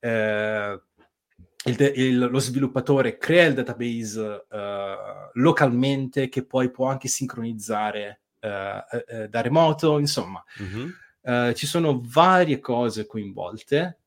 [0.00, 0.80] Uh,
[1.64, 4.46] il il, lo sviluppatore crea il database
[5.34, 10.42] localmente che poi può anche sincronizzare da remoto, insomma.
[10.62, 11.52] Mm-hmm.
[11.52, 13.98] ci sono varie cose coinvolte,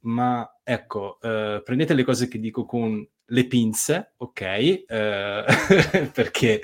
[0.00, 5.44] ma ecco, prendete le cose che dico con le pinze, ok, eh,
[6.12, 6.60] perché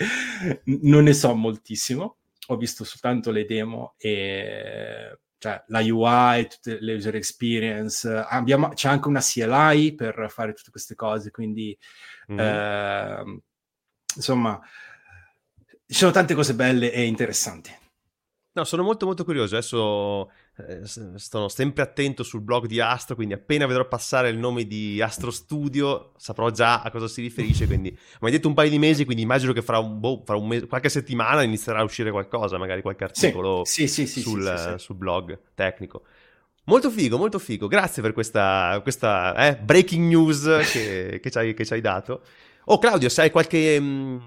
[0.64, 6.94] non ne so moltissimo, ho visto soltanto le demo e cioè la UI, tutte le
[6.94, 11.76] user experience, abbiamo, c'è anche una CLI per fare tutte queste cose, quindi
[12.32, 12.38] mm.
[12.38, 13.40] eh,
[14.16, 14.60] insomma
[15.88, 17.72] ci sono tante cose belle e interessanti.
[18.56, 19.54] No, sono molto molto curioso.
[19.54, 20.30] Adesso
[20.66, 20.80] eh,
[21.18, 25.30] sono sempre attento sul blog di Astro, quindi appena vedrò passare il nome di Astro
[25.30, 27.66] Studio saprò già a cosa si riferisce.
[27.66, 30.36] Quindi mi hai detto un paio di mesi, quindi immagino che fra, un, boh, fra
[30.36, 34.76] un mese, qualche settimana inizierà a uscire qualcosa, magari qualche articolo sì, sì, sì, sul,
[34.78, 36.04] sul, blog tecnico.
[36.64, 37.66] Molto figo, molto figo.
[37.66, 42.22] Grazie per questa, questa eh, breaking news che, che, ci hai, che, ci hai, dato.
[42.64, 43.78] Oh, Claudio, se hai qualche.
[43.78, 44.18] Mh, mm,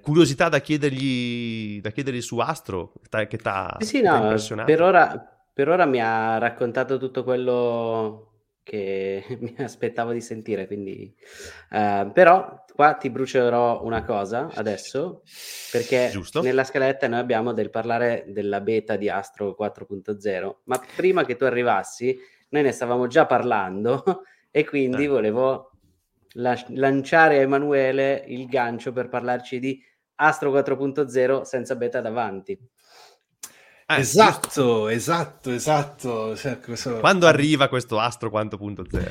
[0.00, 4.70] curiosità da chiedergli, da chiedergli su Astro che ti ha sì, no, impressionato?
[4.70, 11.14] Per ora, per ora mi ha raccontato tutto quello che mi aspettavo di sentire, quindi...
[11.70, 15.22] Uh, però qua ti brucerò una cosa adesso,
[15.70, 16.42] perché Giusto.
[16.42, 21.44] nella scaletta noi abbiamo del parlare della beta di Astro 4.0, ma prima che tu
[21.44, 22.18] arrivassi
[22.54, 25.08] noi ne stavamo già parlando e quindi eh.
[25.08, 25.72] volevo
[26.34, 29.80] la- lanciare a Emanuele il gancio per parlarci di
[30.16, 32.58] Astro 4.0 senza beta davanti.
[33.86, 34.88] Eh, esatto, giusto.
[34.88, 36.36] esatto, esatto.
[36.36, 36.98] Cioè, questo...
[37.00, 39.10] Quando arriva questo Astro 4.0?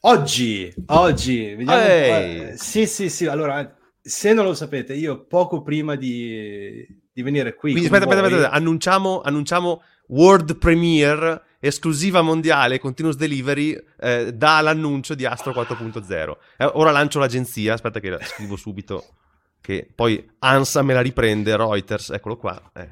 [0.00, 1.54] Oggi, oggi.
[1.54, 3.26] Vediamo eh, sì, sì, sì.
[3.26, 7.72] Allora, se non lo sapete, io poco prima di, di venire qui...
[7.72, 15.24] Quindi aspetta, aspetta, aspetta, annunciamo, annunciamo World Premiere esclusiva mondiale Continuous Delivery eh, dall'annuncio di
[15.24, 16.36] Astro 4.0.
[16.58, 19.14] Eh, ora lancio l'agenzia, aspetta che la scrivo subito,
[19.62, 22.70] che poi ANSA me la riprende, Reuters, eccolo qua.
[22.74, 22.90] Eh.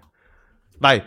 [0.79, 1.03] Vai.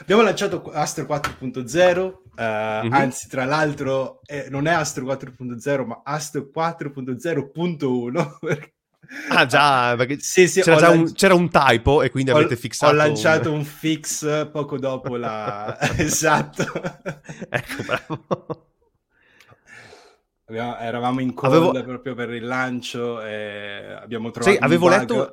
[0.00, 2.92] Abbiamo lanciato Astro 4.0, uh, mm-hmm.
[2.92, 8.38] anzi tra l'altro eh, non è Astro 4.0 ma Astro 4.0.1
[9.28, 10.98] Ah già, perché sì, sì, c'era, lanci...
[10.98, 12.92] un, c'era, un, typo e quindi ho, avete fissato...
[12.92, 13.58] Ho lanciato un...
[13.58, 15.78] un fix poco dopo la...
[15.98, 16.64] esatto.
[17.48, 18.66] ecco, bravo.
[20.46, 21.82] Abbiamo, eravamo in call avevo...
[21.82, 25.32] proprio per il lancio e abbiamo trovato sì, avevo letto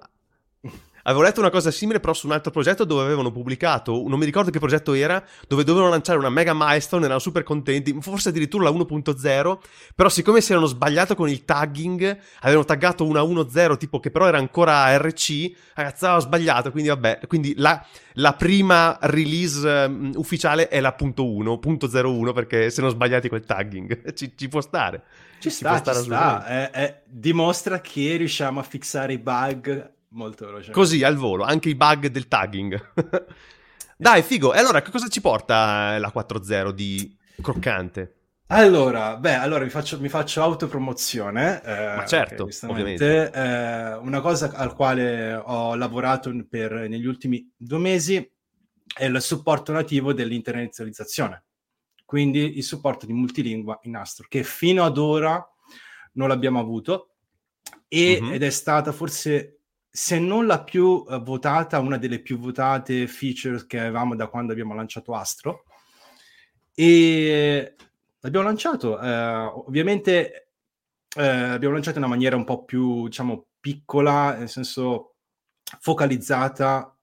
[1.03, 4.25] Avevo letto una cosa simile però su un altro progetto dove avevano pubblicato, non mi
[4.25, 8.65] ricordo che progetto era, dove dovevano lanciare una mega milestone, erano super contenti, forse addirittura
[8.65, 9.57] la 1.0,
[9.95, 14.27] però siccome si erano sbagliato con il tagging, avevano taggato una 1.0 tipo che però
[14.27, 17.83] era ancora RC, ragazzi, avevo sbagliato, quindi vabbè, quindi la,
[18.13, 24.13] la prima release um, ufficiale è la .1, .01 perché se non sbagliati quel tagging,
[24.13, 25.03] ci, ci può stare.
[25.39, 30.45] Ci, ci sta, ci sta, è, è, dimostra che riusciamo a fissare i bug molto
[30.45, 30.71] veloce.
[30.71, 32.93] Così al volo, anche i bug del tagging.
[33.97, 34.53] Dai, figo.
[34.53, 38.13] E allora, che cosa ci porta la 4.0 di croccante?
[38.51, 41.61] Allora, beh, allora mi faccio, mi faccio autopromozione.
[41.63, 43.31] Eh, Ma certo, ovviamente.
[43.31, 48.15] Eh, una cosa al quale ho lavorato per, negli ultimi due mesi
[48.95, 51.43] è il supporto nativo dell'internazionalizzazione.
[52.05, 55.47] Quindi il supporto di multilingua in Astro, che fino ad ora
[56.13, 57.11] non l'abbiamo avuto
[57.87, 58.31] e, uh-huh.
[58.31, 59.58] ed è stata forse
[59.99, 64.53] se non la più uh, votata, una delle più votate feature che avevamo da quando
[64.53, 65.65] abbiamo lanciato Astro.
[66.73, 67.75] E
[68.21, 70.51] l'abbiamo lanciato, uh, ovviamente
[71.17, 75.15] uh, abbiamo lanciato in una maniera un po' più, diciamo, piccola, nel senso
[75.81, 76.95] focalizzata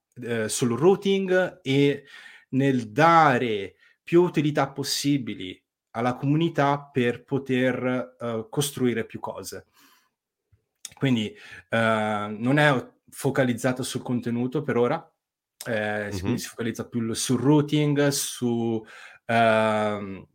[0.47, 2.03] sul routing e
[2.49, 9.67] nel dare più utilità possibili alla comunità per poter costruire più cose.
[10.97, 11.33] Quindi
[11.69, 15.11] eh, non è focalizzato sul contenuto per ora,
[15.65, 16.35] eh, mm-hmm.
[16.35, 18.83] si focalizza più sul routing, su
[19.25, 20.27] uh,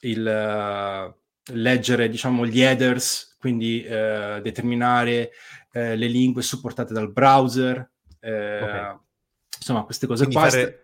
[0.00, 1.14] il uh,
[1.54, 5.30] leggere diciamo gli headers, quindi uh, determinare
[5.70, 8.96] le lingue supportate dal browser, okay.
[9.58, 10.50] insomma queste cose quindi qua.
[10.50, 10.82] Fare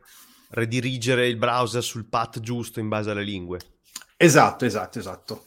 [0.50, 3.58] redirigere il browser sul path giusto in base alle lingue.
[4.16, 5.46] Esatto, esatto, esatto.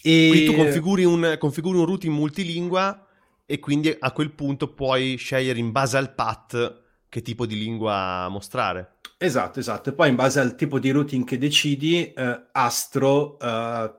[0.00, 0.28] E...
[0.30, 3.07] Quindi tu configuri un, configuri un routing multilingua
[3.50, 8.28] e quindi a quel punto puoi scegliere in base al path che tipo di lingua
[8.28, 8.96] mostrare.
[9.16, 9.88] Esatto, esatto.
[9.88, 13.92] E poi in base al tipo di routing che decidi, eh, Astro eh,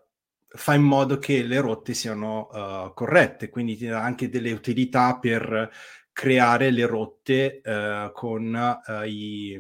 [0.50, 5.18] fa in modo che le rotte siano uh, corrette, quindi ti dà anche delle utilità
[5.18, 5.72] per
[6.12, 9.60] creare le rotte uh, con uh, i,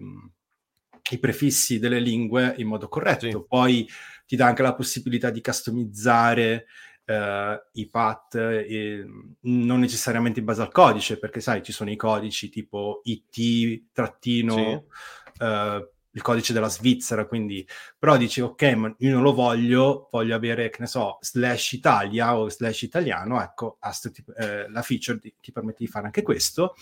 [1.12, 3.28] i, prefissi delle lingue in modo corretto.
[3.28, 3.44] Sì.
[3.48, 3.88] Poi
[4.28, 6.66] ti dà anche la possibilità di customizzare
[7.10, 9.06] uh, i PAT eh,
[9.42, 14.86] non necessariamente in base al codice, perché sai, ci sono i codici tipo IT trattino
[15.34, 15.44] sì.
[15.44, 17.68] uh, il codice della Svizzera, quindi
[17.98, 22.38] però dici ok, ma io non lo voglio, voglio avere, che ne so, slash Italia
[22.38, 26.22] o slash italiano, ecco, Astro ti, eh, la feature ti, ti, permette di fare anche
[26.22, 26.76] questo.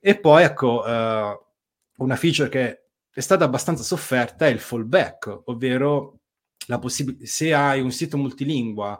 [0.00, 6.20] E poi ecco, uh, una feature che è stata abbastanza sofferta è il fallback, ovvero
[6.66, 8.98] la possib- se hai un sito multilingua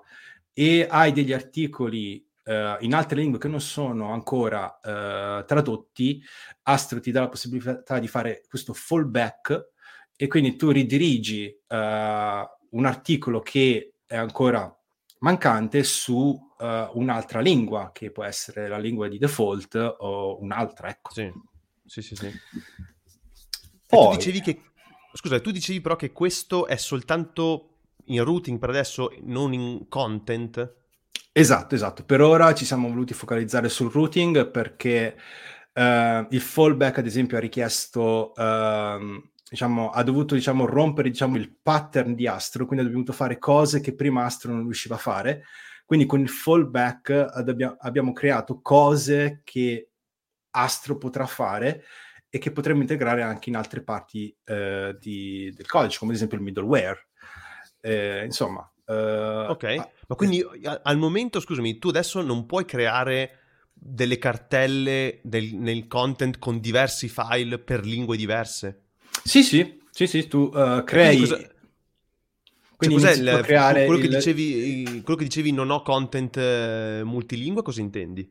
[0.55, 6.23] e hai degli articoli uh, in altre lingue che non sono ancora uh, tradotti,
[6.62, 9.73] Astro ti dà la possibilità di fare questo fallback
[10.17, 14.73] e quindi tu ridirigi uh, un articolo che è ancora
[15.19, 21.12] mancante su un'altra lingua, che può essere la lingua di default o un'altra, ecco.
[21.12, 21.31] Sì,
[21.85, 22.17] sì, sì.
[22.17, 22.33] sì.
[23.87, 24.12] Poi...
[24.12, 24.62] tu dicevi che...
[25.12, 27.74] Scusa, tu dicevi però che questo è soltanto
[28.07, 30.83] in routing per adesso, non in content?
[31.33, 32.05] Esatto, esatto.
[32.05, 35.17] Per ora ci siamo voluti focalizzare sul routing perché
[35.75, 41.53] uh, il fallback, ad esempio, ha richiesto, uh, diciamo, ha dovuto diciamo, rompere diciamo, il
[41.61, 45.45] pattern di Astro, quindi ha dovuto fare cose che prima Astro non riusciva a fare.
[45.85, 49.90] Quindi con il fallback abbiamo, abbiamo creato cose che
[50.51, 51.83] Astro potrà fare
[52.31, 56.38] e che potremmo integrare anche in altre parti uh, di, del codice, come ad esempio
[56.38, 57.09] il middleware.
[57.85, 59.77] Eh, insomma, Uh, ok,
[60.09, 60.81] ma quindi eh.
[60.83, 63.38] al momento, scusami, tu adesso non puoi creare
[63.73, 68.83] delle cartelle del, nel content con diversi file per lingue diverse?
[69.23, 71.16] Sì, sì, sì, sì, tu uh, crei...
[71.16, 71.51] Quindi, cosa...
[72.77, 73.44] quindi cioè, cos'è il,
[73.87, 74.01] quello, il...
[74.03, 78.31] che dicevi, quello, che dicevi, non ho content eh, multilingua, cosa intendi?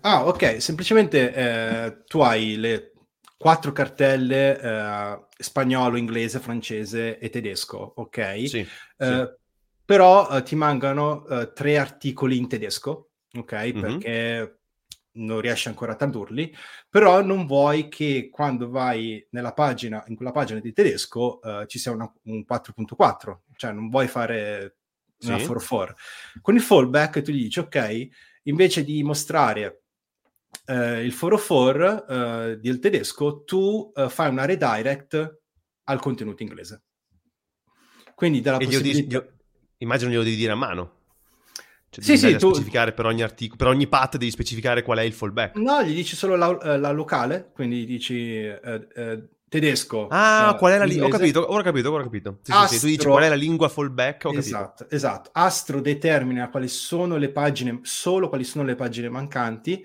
[0.00, 2.92] Ah, ok, semplicemente eh, tu hai le
[3.40, 8.48] quattro cartelle eh, spagnolo, inglese, francese e tedesco, ok?
[8.48, 8.66] Sì, eh,
[8.98, 9.38] sì
[9.90, 13.52] però uh, ti mancano uh, tre articoli in tedesco, ok?
[13.54, 13.80] Mm-hmm.
[13.80, 14.60] Perché
[15.14, 16.54] non riesci ancora a tradurli,
[16.88, 21.80] però non vuoi che quando vai nella pagina, in quella pagina di tedesco, uh, ci
[21.80, 24.76] sia una, un 4.4, cioè non vuoi fare
[25.22, 25.46] una sì.
[25.46, 25.88] 4.4.
[26.40, 28.08] Con il fallback tu gli dici, ok,
[28.44, 29.79] invece di mostrare
[30.66, 35.38] uh, il 4.4 uh, del tedesco, tu fai una redirect
[35.84, 36.84] al contenuto inglese.
[38.14, 39.24] Quindi dalla possibilità...
[39.78, 40.98] Immagino glielo devi dire a mano.
[41.90, 42.52] Cioè, sì, sì, tu...
[42.52, 45.56] specificare per ogni articolo, per ogni path devi specificare qual è il fallback.
[45.56, 50.06] No, gli dici solo la, eh, la locale, quindi dici eh, eh, tedesco.
[50.08, 51.08] Ah, uh, qual è la lingua?
[51.08, 52.38] Ho capito, ora ho capito, ora ho capito.
[52.42, 52.68] Sì, Astro...
[52.68, 54.94] sì, tu dici qual è la lingua fallback, ho esatto, capito.
[54.94, 59.84] Esatto, Astro determina quali sono le pagine, solo quali sono le pagine mancanti,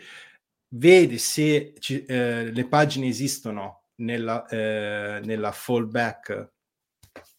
[0.75, 6.53] vede se ci, eh, le pagine esistono nella, eh, nella fallback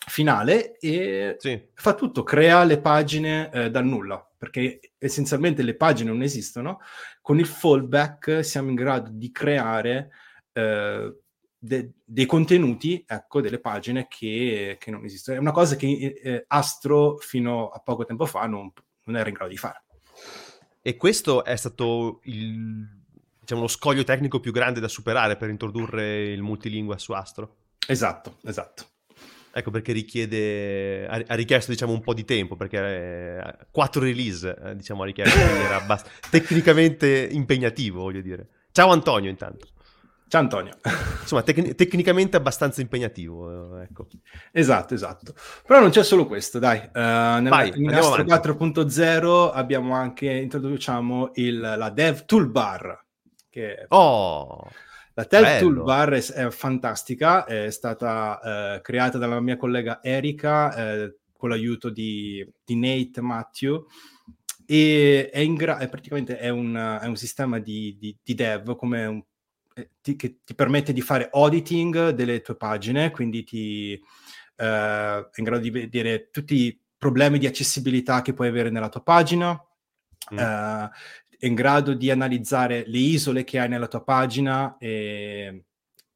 [0.07, 1.69] finale e sì.
[1.75, 6.81] fa tutto, crea le pagine eh, dal nulla, perché essenzialmente le pagine non esistono.
[7.21, 10.11] Con il fallback siamo in grado di creare
[10.53, 11.15] eh,
[11.59, 15.37] de- dei contenuti, ecco, delle pagine che, che, non esistono.
[15.37, 18.73] È una cosa che eh, Astro fino a poco tempo fa non,
[19.05, 19.83] non era in grado di fare.
[20.81, 22.97] E questo è stato il,
[23.47, 27.59] diciamo, lo scoglio tecnico più grande da superare per introdurre il multilingua su Astro?
[27.87, 28.85] Esatto, esatto.
[29.53, 34.77] Ecco perché richiede, ha, richiesto diciamo un po' di tempo, perché eh, quattro release eh,
[34.77, 38.49] diciamo ha richiesto, era abbast- tecnicamente impegnativo, voglio dire.
[38.73, 39.69] Ciao Antonio intanto.
[40.29, 40.73] Ciao Antonio.
[41.21, 44.09] Insomma, tec- tecnicamente abbastanza impegnativo, eh, ecco.
[44.51, 45.35] Esatto, esatto.
[45.65, 46.79] Però non c'è solo questo, dai.
[46.79, 53.05] Uh, nella, Vai, in Astro 4.0 abbiamo anche, introduciamo il, la Dev Toolbar.
[53.57, 53.87] Che...
[53.89, 54.69] Oh!
[55.15, 61.17] La Tel Toolbar è, è, fantastica, è stata eh, creata dalla mia collega Erika eh,
[61.35, 63.87] con l'aiuto di, di, Nate Matthew
[64.67, 69.07] e è, gra- è praticamente è un, è un, sistema di, di, di dev come
[69.07, 69.23] un,
[69.73, 73.99] eh, ti, che ti permette di fare auditing delle tue pagine, quindi ti, eh,
[74.57, 79.03] è in grado di vedere tutti i problemi di accessibilità che puoi avere nella tua
[79.03, 79.59] pagina,
[80.35, 80.37] mm.
[80.37, 80.91] Uh,
[81.39, 85.65] è in grado di analizzare le isole che hai nella tua pagina e,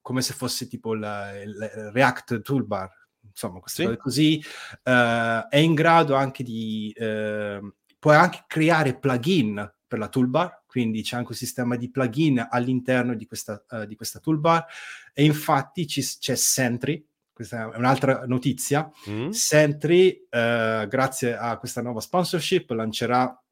[0.01, 2.91] come se fosse tipo il, il React Toolbar,
[3.27, 3.89] insomma, queste sì.
[3.89, 4.45] cose così.
[4.85, 6.93] Uh, è in grado anche di...
[6.97, 12.47] Uh, puoi anche creare plugin per la toolbar, quindi c'è anche un sistema di plugin
[12.49, 14.65] all'interno di questa, uh, di questa toolbar
[15.13, 18.91] e infatti ci, c'è Sentry, questa è un'altra notizia.
[19.09, 19.31] Mm.
[19.31, 23.43] Sentry, grazie a questa nuova sponsorship, lancerà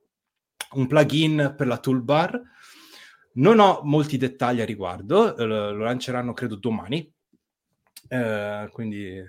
[0.72, 2.42] un plugin per la toolbar.
[3.34, 7.12] Non ho molti dettagli a riguardo, eh, lo lanceranno credo domani,
[8.08, 9.22] eh, quindi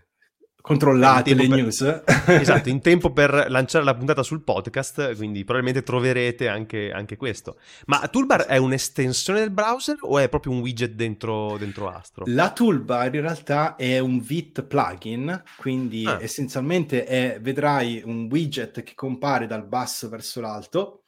[0.62, 1.58] controllate le per...
[1.58, 2.02] news.
[2.28, 7.58] esatto, in tempo per lanciare la puntata sul podcast, quindi probabilmente troverete anche, anche, questo.
[7.86, 12.26] Ma Toolbar è un'estensione del browser o è proprio un widget dentro, dentro Astro?
[12.28, 16.18] La Toolbar in realtà è un Vit plugin, quindi ah.
[16.22, 21.04] essenzialmente è, vedrai un widget che compare dal basso verso l'alto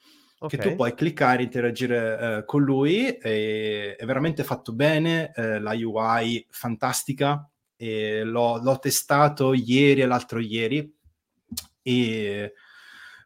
[0.46, 0.60] okay.
[0.60, 5.74] che tu puoi cliccare, interagire eh, con lui, e, è veramente fatto bene, eh, la
[5.74, 10.94] UI fantastica, l'ho, l'ho, testato ieri e l'altro ieri,
[11.82, 12.54] e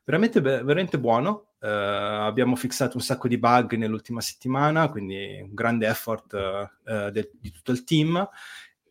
[0.04, 1.50] veramente, veramente buono.
[1.66, 7.32] Uh, abbiamo fissato un sacco di bug nell'ultima settimana, quindi un grande effort uh, de-
[7.34, 8.30] di tutto il team.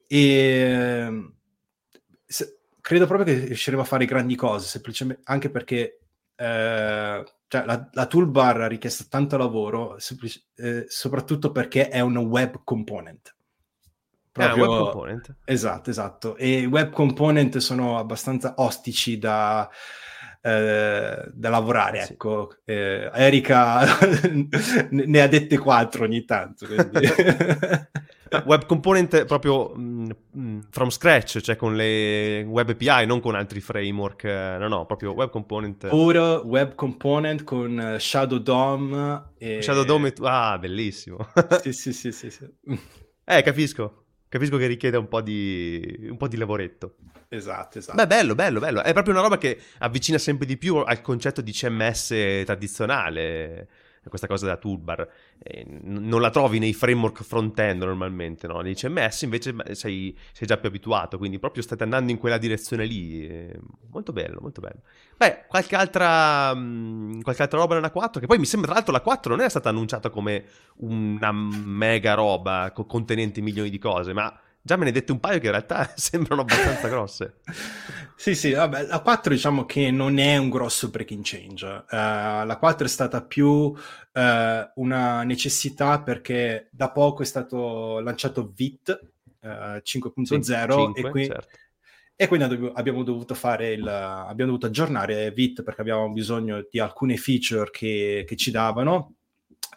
[0.09, 1.31] E
[2.25, 6.01] se, credo proprio che riusciremo a fare grandi cose, semplicemente anche perché
[6.37, 9.97] uh, cioè, la, la, toolbar ha richiesto tanto lavoro,
[10.57, 13.35] eh, soprattutto perché è un web component.
[14.33, 14.65] Proprio...
[14.65, 15.37] Ah, web component.
[15.45, 16.37] Esatto, esatto.
[16.37, 19.71] E i web component sono abbastanza ostici da,
[20.47, 22.13] eh, da lavorare, sì.
[22.13, 22.51] ecco.
[22.67, 23.83] Eh, Erika
[24.91, 26.67] ne ha dette quattro ogni tanto.
[28.45, 33.35] web component proprio mh, mm, mm, from scratch, cioè con le web API, non con
[33.35, 34.25] altri framework.
[34.25, 35.89] Eh, no, no, proprio web component.
[35.89, 39.31] Puro web component con Shadow DOM.
[39.39, 39.63] E...
[39.63, 41.27] Shadow DOM, ah, bellissimo.
[41.63, 42.47] sì, sì, sì, sì, sì.
[43.27, 44.04] Eh, capisco.
[44.35, 46.97] Capisco che richiede un po' di, un po' di lavoretto.
[47.29, 47.95] Esatto, esatto.
[47.97, 48.83] Beh, bello, bello, bello.
[48.83, 52.09] È proprio una roba che avvicina sempre di più al concetto di CMS
[52.45, 53.69] tradizionale
[54.09, 55.09] questa cosa della toolbar.
[55.39, 58.61] Eh, non la trovi nei framework front-end normalmente, no?
[58.61, 62.85] Nei CMS invece sei, sei, già più abituato, quindi proprio state andando in quella direzione
[62.85, 63.27] lì.
[63.27, 63.59] Eh,
[63.91, 64.81] molto bello, molto bello.
[65.17, 68.93] Beh, qualche altra, mh, qualche altra roba nella 4, che poi mi sembra tra l'altro
[68.93, 70.45] la 4 non è stata annunciata come
[70.77, 74.37] una mega roba contenente milioni di cose, ma
[74.67, 77.41] Già me ne dette un paio che in realtà sembrano abbastanza grosse.
[78.17, 81.67] sì, sì, vabbè, la 4 diciamo che non è un grosso breaking change.
[81.67, 83.75] Uh, la 4 è stata più uh,
[84.77, 89.01] una necessità perché da poco è stato lanciato VIT
[89.41, 91.49] uh, 5.0 sì, e, qui, certo.
[92.17, 97.19] e, quindi abbiamo dovuto fare il, abbiamo dovuto aggiornare VIT perché avevamo bisogno di alcune
[97.19, 99.17] feature che, che ci davano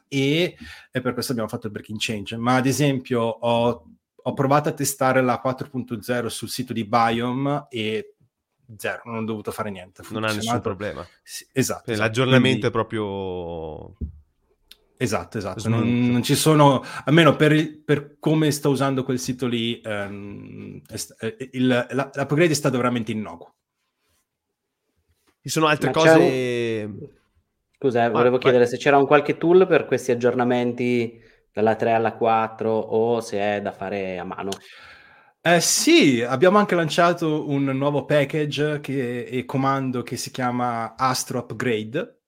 [0.07, 0.55] e,
[0.89, 2.37] e per questo abbiamo fatto il breaking change.
[2.37, 3.96] Ma ad esempio ho
[4.27, 8.15] ho provato a testare la 4.0 sul sito di Biome e
[8.75, 10.03] zero, non ho dovuto fare niente.
[10.09, 11.07] Non ha nessun problema.
[11.23, 12.05] Sì, esatto, esatto.
[12.05, 12.67] L'aggiornamento Quindi...
[12.67, 13.95] è proprio...
[14.97, 15.69] Esatto, esatto.
[15.69, 20.81] Non, non, ci sono, almeno per, per, come sto usando quel sito lì, ehm,
[21.19, 23.53] eh, il, la, l'upgrade è stato veramente innocuo.
[25.41, 26.83] Ci sono altre Ma cose...
[26.85, 27.07] Un...
[27.77, 28.73] Scusa, eh, volevo ah, chiedere vai.
[28.73, 31.21] se c'era un qualche tool per questi aggiornamenti
[31.57, 34.51] dalla 3 alla 4 o se è da fare a mano?
[35.41, 41.39] Eh, sì, abbiamo anche lanciato un nuovo package che, e comando che si chiama Astro
[41.39, 42.25] Upgrade,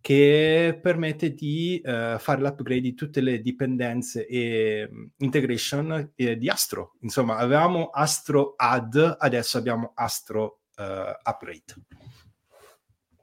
[0.00, 6.48] che permette di uh, fare l'upgrade di tutte le dipendenze e um, integration eh, di
[6.48, 6.94] Astro.
[7.00, 10.82] Insomma, avevamo Astro Add, adesso abbiamo Astro uh,
[11.22, 11.74] Upgrade.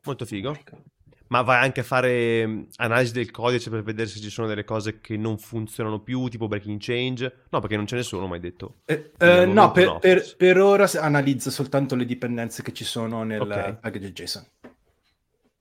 [0.04, 0.52] Molto figo.
[0.52, 0.91] Ecco
[1.32, 4.66] ma vai anche a fare mm, analisi del codice per vedere se ci sono delle
[4.66, 7.46] cose che non funzionano più, tipo breaking change?
[7.50, 8.82] No, perché non ce ne sono, mai detto.
[8.86, 13.24] Eh, eh, no, per, no per, per, ora analizza soltanto le dipendenze che ci sono
[13.24, 13.78] nel okay.
[13.80, 14.46] package JSON.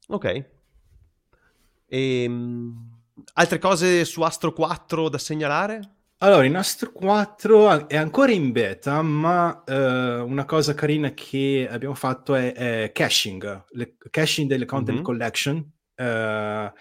[0.09, 0.25] Ok.
[0.25, 0.47] E,
[1.87, 2.99] ehm,
[3.35, 5.81] altre cose su Astro 4 da segnalare?
[6.23, 11.95] Allora, in Astro 4 è ancora in beta, ma eh, una cosa carina che abbiamo
[11.95, 15.05] fatto è, è caching, le, caching delle content mm-hmm.
[15.05, 15.73] collection.
[15.95, 16.73] Eh,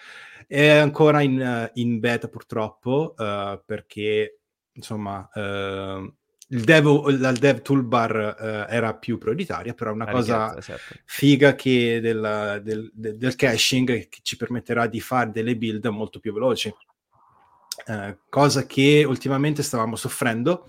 [0.45, 4.41] è ancora in, in beta purtroppo, eh, perché
[4.73, 6.13] insomma eh,
[6.49, 11.01] il dev, la dev toolbar uh, era più prioritaria, però una La cosa richiesta, certo.
[11.05, 16.33] figa che del, del, del, caching che ci permetterà di fare delle build molto più
[16.33, 16.73] veloci.
[17.85, 20.67] Eh, cosa che ultimamente stavamo soffrendo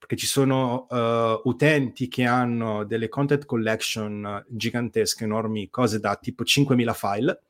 [0.00, 6.42] perché ci sono uh, utenti che hanno delle content collection gigantesche, enormi, cose da tipo
[6.42, 7.42] 5.000 file.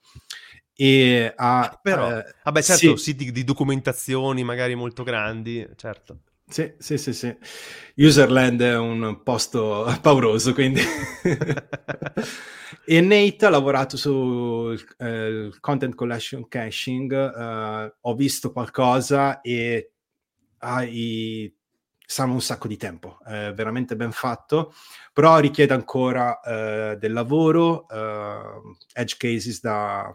[0.74, 3.02] E ha, Però, eh, vabbè, certo, sì.
[3.02, 6.22] siti di documentazioni magari molto grandi, certo.
[6.50, 7.36] Sì, sì, sì, sì.
[7.96, 10.80] Userland è un posto pauroso, quindi...
[12.84, 19.92] e Nate ha lavorato su eh, content collection caching, uh, ho visto qualcosa e
[20.58, 21.54] ah, i...
[22.04, 24.72] sanno un sacco di tempo, è veramente ben fatto,
[25.12, 30.12] però richiede ancora uh, del lavoro, uh, edge cases da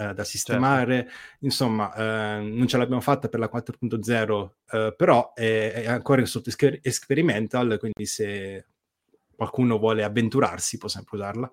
[0.00, 1.14] eh, da sistemare, certo.
[1.40, 6.50] insomma eh, non ce l'abbiamo fatta per la 4.0, eh, però è, è, ancora sotto
[6.80, 8.66] experimental, quindi se
[9.36, 11.52] qualcuno vuole avventurarsi può sempre usarla.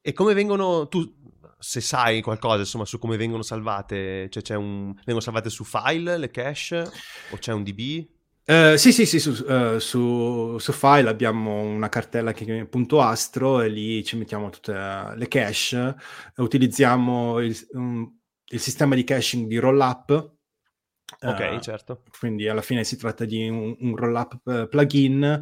[0.00, 1.18] E come vengono, tu
[1.58, 6.16] se sai qualcosa insomma su come vengono salvate, cioè c'è un, vengono salvate su file
[6.16, 6.88] le cache
[7.30, 8.08] o c'è un DB?
[8.50, 13.00] Uh, sì, sì, sì, su, uh, su, su, File abbiamo una cartella che chiamiamo punto
[13.00, 15.94] .astro e lì ci mettiamo tutte le cache,
[16.34, 18.12] utilizziamo il, um,
[18.46, 20.32] il sistema di caching di Rollup.
[21.20, 22.02] Ok, uh, certo.
[22.18, 25.40] Quindi alla fine si tratta di un, un Rollup plugin.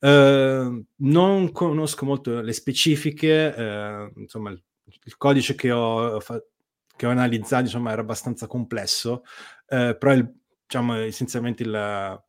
[0.00, 4.62] non conosco molto le specifiche, insomma il,
[5.04, 6.44] il, codice che ho, fa-
[6.94, 9.22] che ho analizzato insomma, era abbastanza complesso,
[9.64, 10.30] però il,
[10.66, 12.20] diciamo, essenzialmente il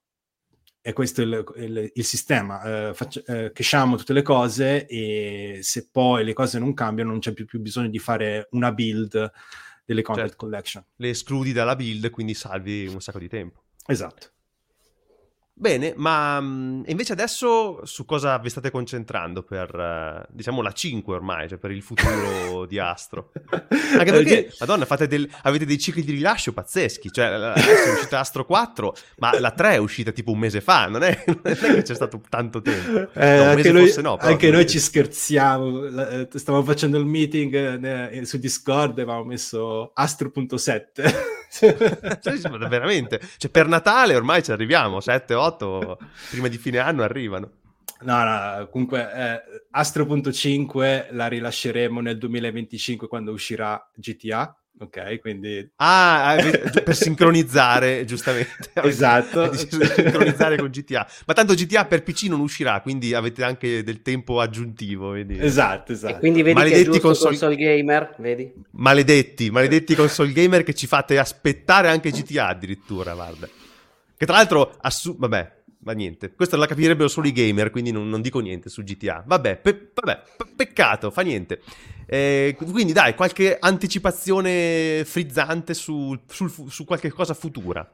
[0.84, 2.90] è questo il, il, il sistema.
[2.90, 7.20] Eh, faccio, eh, cresciamo tutte le cose e se poi le cose non cambiano non
[7.20, 9.32] c'è più, più bisogno di fare una build
[9.86, 10.46] delle content certo.
[10.46, 10.86] collection.
[10.98, 13.64] Le escludi dalla build, quindi salvi un sacco di tempo.
[13.86, 14.33] Esatto.
[15.56, 21.47] Bene, ma mh, invece adesso su cosa vi state concentrando per, diciamo, la 5 ormai,
[21.47, 23.32] cioè per il futuro di Astro?
[23.97, 28.45] Anche perché, madonna, del, avete dei cicli di rilascio pazzeschi, cioè adesso è uscita Astro
[28.45, 31.82] 4, ma la 3 è uscita tipo un mese fa, non è, non è che
[31.84, 33.12] c'è stato tanto tempo.
[33.14, 37.54] Eh, no, anche noi, no, anche noi ci scherziamo, eh, stavamo facendo il meeting
[37.86, 41.41] eh, su Discord e avevamo messo Astro.7.
[41.54, 45.97] cioè, veramente, cioè, per Natale ormai ci arriviamo, 7, 8,
[46.32, 47.51] prima di fine anno arrivano.
[48.01, 49.41] No, no, comunque eh,
[49.72, 55.19] Astro.5 la rilasceremo nel 2025 quando uscirà GTA ok?
[55.19, 55.71] Quindi...
[55.78, 56.36] Ah,
[56.84, 58.71] per sincronizzare, giustamente.
[58.84, 59.53] esatto.
[59.55, 61.07] sincronizzare con GTA.
[61.26, 65.38] Ma tanto GTA per PC non uscirà, quindi avete anche del tempo aggiuntivo, vedi?
[65.39, 66.15] Esatto, esatto.
[66.15, 67.30] E quindi vedi maledetti che console...
[67.30, 68.53] console gamer, vedi?
[68.71, 73.47] Maledetti, maledetti console gamer che ci fate aspettare anche GTA addirittura, guarda.
[74.15, 78.10] Che tra l'altro, assu- vabbè, ma niente, questo la capirebbero solo i gamer, quindi non,
[78.10, 79.24] non dico niente su GTA.
[79.26, 81.62] Vabbè, pe- vabbè pe- peccato, fa niente.
[82.06, 87.88] Eh, quindi dai, qualche anticipazione frizzante su, sul, su qualche cosa futura.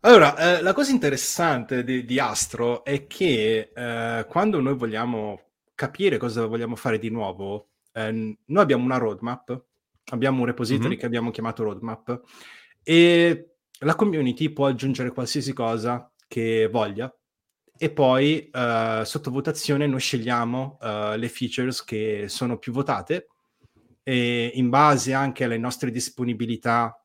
[0.00, 5.40] Allora, eh, la cosa interessante di, di Astro è che eh, quando noi vogliamo
[5.74, 9.64] capire cosa vogliamo fare di nuovo, eh, noi abbiamo una roadmap,
[10.10, 10.98] abbiamo un repository mm-hmm.
[10.98, 12.20] che abbiamo chiamato roadmap
[12.82, 17.14] e la community può aggiungere qualsiasi cosa che voglia
[17.76, 23.26] e poi uh, sotto votazione noi scegliamo uh, le features che sono più votate
[24.02, 26.98] e in base anche alle nostre disponibilità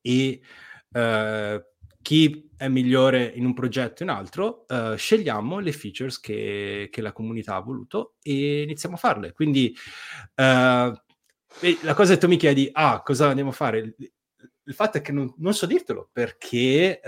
[0.00, 0.40] e
[0.88, 1.62] uh,
[2.00, 4.64] chi è migliore in un progetto e in altro,
[4.96, 9.32] scegliamo le features che, che, la comunità ha voluto e iniziamo a farle.
[9.32, 9.74] Quindi
[10.36, 13.96] la cosa che tu mi chiedi, ah, cosa andiamo a fare?
[13.98, 17.00] Il fatto è che non, non so dirtelo perché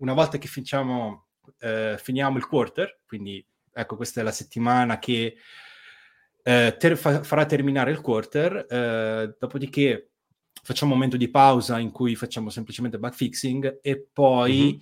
[0.00, 1.28] una volta che facciamo,
[1.60, 5.36] eh, finiamo il quarter, quindi ecco questa è la settimana che
[6.42, 10.10] eh, ter- fa- farà terminare il quarter, eh, dopodiché
[10.62, 14.80] facciamo un momento di pausa in cui facciamo semplicemente bug fixing e poi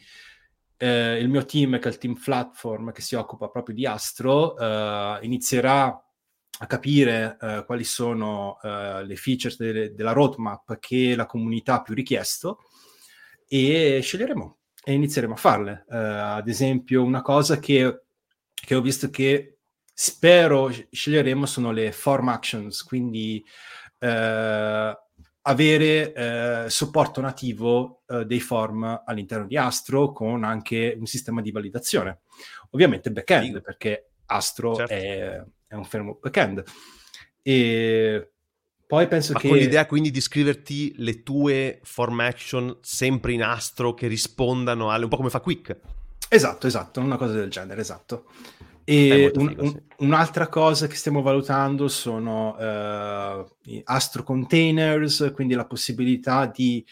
[0.83, 1.21] mm-hmm.
[1.21, 5.19] il mio team, che è il team platform che si occupa proprio di Astro, eh,
[5.23, 6.03] inizierà
[6.61, 11.83] a capire uh, quali sono uh, le features de- della roadmap che la comunità ha
[11.83, 12.65] più richiesto
[13.47, 14.58] e sceglieremo
[14.89, 15.85] e inizieremo a farle.
[15.87, 18.05] Uh, ad esempio, una cosa che,
[18.55, 19.59] che, ho visto che
[19.93, 23.45] spero sceglieremo sono le form actions, quindi
[23.99, 24.97] uh,
[25.43, 32.21] avere uh, supporto nativo dei form all'interno di Astro con anche un sistema di validazione.
[32.71, 34.95] Ovviamente backend, perché Astro certo.
[34.95, 36.65] è, è, un framework backend.
[37.43, 38.33] E
[38.89, 39.49] poi penso Ma che...
[39.49, 45.05] con l'idea quindi di scriverti le tue form action sempre in astro che rispondano alle...
[45.05, 45.77] un po' come fa Quick.
[46.27, 48.25] Esatto, esatto, una cosa del genere, esatto.
[48.85, 49.83] E un, figo, sì.
[49.99, 56.83] un'altra cosa che stiamo valutando sono uh, astro containers, quindi la possibilità di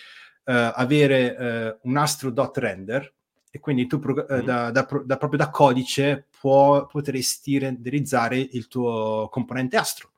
[0.44, 3.10] uh, avere uh, un astro.render
[3.50, 4.40] e quindi tu pro- mm.
[4.40, 10.10] da, da, da, proprio da codice può, potresti renderizzare il tuo componente astro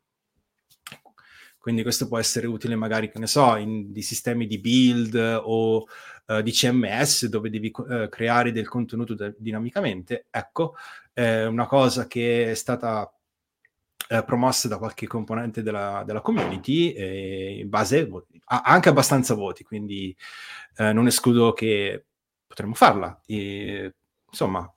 [1.58, 5.84] quindi questo può essere utile magari, che ne so, in di sistemi di build o
[6.26, 10.26] uh, di CMS dove devi uh, creare del contenuto de- dinamicamente.
[10.30, 10.76] Ecco,
[11.12, 13.12] è una cosa che è stata
[14.08, 18.08] uh, promossa da qualche componente della, della community e in base
[18.44, 20.16] ha anche abbastanza voti, quindi
[20.78, 22.04] non escludo che
[22.46, 23.20] potremmo farla.
[23.26, 23.94] E,
[24.30, 24.72] insomma,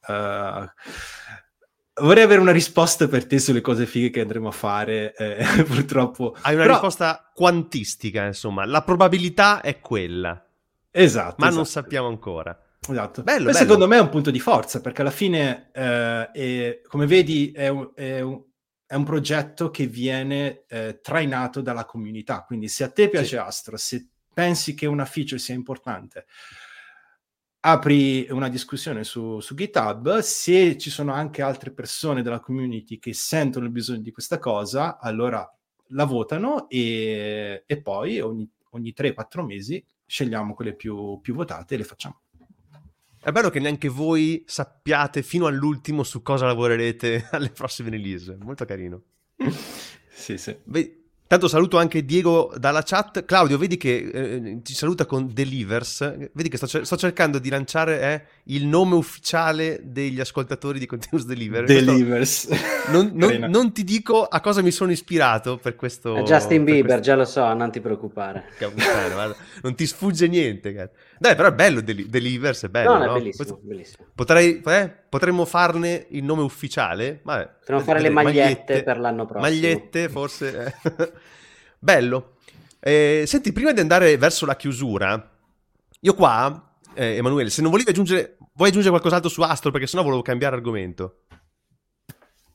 [2.02, 6.36] vorrei avere una risposta per te sulle cose fighe che andremo a fare, eh, purtroppo.
[6.41, 6.74] Hai una Però...
[6.74, 10.45] risposta quantistica, insomma, la probabilità è quella.
[10.91, 11.36] Esatto.
[11.38, 11.56] Ma esatto.
[11.56, 12.58] non sappiamo ancora.
[12.89, 13.22] Esatto.
[13.22, 13.58] Bello, bello.
[13.58, 17.68] secondo me è un punto di forza, perché alla fine, eh, è, come vedi, è
[17.68, 18.41] un, è, un,
[18.86, 22.43] è un, progetto che viene eh, trainato dalla comunità.
[22.43, 23.36] Quindi se a te piace sì.
[23.38, 26.26] Astro, se pensi che una feature sia importante,
[27.62, 33.14] apri una discussione su, su, GitHub, se ci sono anche altre persone della community che
[33.14, 35.47] sentono il bisogno di questa cosa, allora
[35.88, 41.78] la votano e, e poi ogni, ogni 3-4 mesi scegliamo quelle più, più votate e
[41.78, 42.22] le facciamo.
[43.24, 48.36] È bello che neanche voi sappiate fino all'ultimo su cosa lavorerete alle prossime release.
[48.41, 49.03] Molto carino.
[50.09, 50.57] sì, sì.
[50.64, 51.01] Beh,
[51.32, 53.23] Tanto saluto anche Diego dalla chat.
[53.23, 56.29] Claudio, vedi che eh, ci saluta con Delivers.
[56.34, 58.23] Vedi che sto, sto cercando di lanciare eh,
[58.53, 61.63] il nome ufficiale degli ascoltatori di Continuous Deliver.
[61.63, 62.49] Delivers.
[62.89, 66.15] Non, non, non, ti dico a cosa mi sono ispirato per questo.
[66.15, 67.01] A Justin Bieber, questo...
[67.01, 68.47] già lo so, non ti preoccupare.
[69.63, 70.91] non ti sfugge niente.
[71.17, 72.97] Dai, però è bello Del- Delivers, è bello.
[72.97, 73.15] No, no?
[73.15, 74.05] è bellissimo, bellissimo.
[74.13, 77.21] Potrei, eh, potremmo farne il nome ufficiale.
[77.23, 79.49] Vabbè, potremmo fare le magliette, magliette, per l'anno prossimo.
[79.49, 80.75] Magliette, forse.
[81.82, 81.86] Eh.
[81.86, 82.36] Bello.
[82.79, 85.29] Eh, senti, prima di andare verso la chiusura,
[85.99, 89.71] io qua, eh, Emanuele, se non volevi aggiungere, vuoi aggiungere qualcos'altro su Astro?
[89.71, 91.21] Perché sennò volevo cambiare argomento.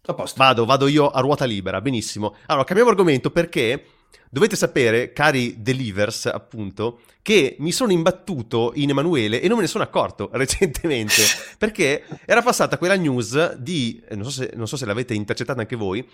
[0.09, 0.39] A posto.
[0.39, 2.37] Vado, vado io a ruota libera, benissimo.
[2.47, 3.87] Allora, cambiamo argomento perché
[4.31, 9.69] dovete sapere, cari Delivers, appunto, che mi sono imbattuto in Emanuele e non me ne
[9.69, 11.23] sono accorto recentemente,
[11.59, 15.75] perché era passata quella news di, non so se, non so se l'avete intercettata anche
[15.75, 16.07] voi,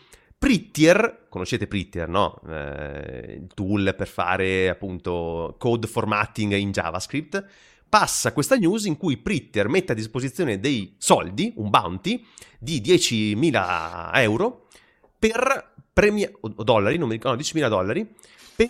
[0.43, 2.41] Prettier, conoscete Prettier, no?
[2.49, 7.47] Eh, il tool per fare appunto code formatting in JavaScript.
[7.89, 12.27] Passa questa news in cui Prettier mette a disposizione dei soldi, un bounty
[12.59, 14.67] di 10.000 euro
[15.17, 18.13] per premiare, o dollari, non mi ricordo, 10.000 dollari,
[18.57, 18.69] per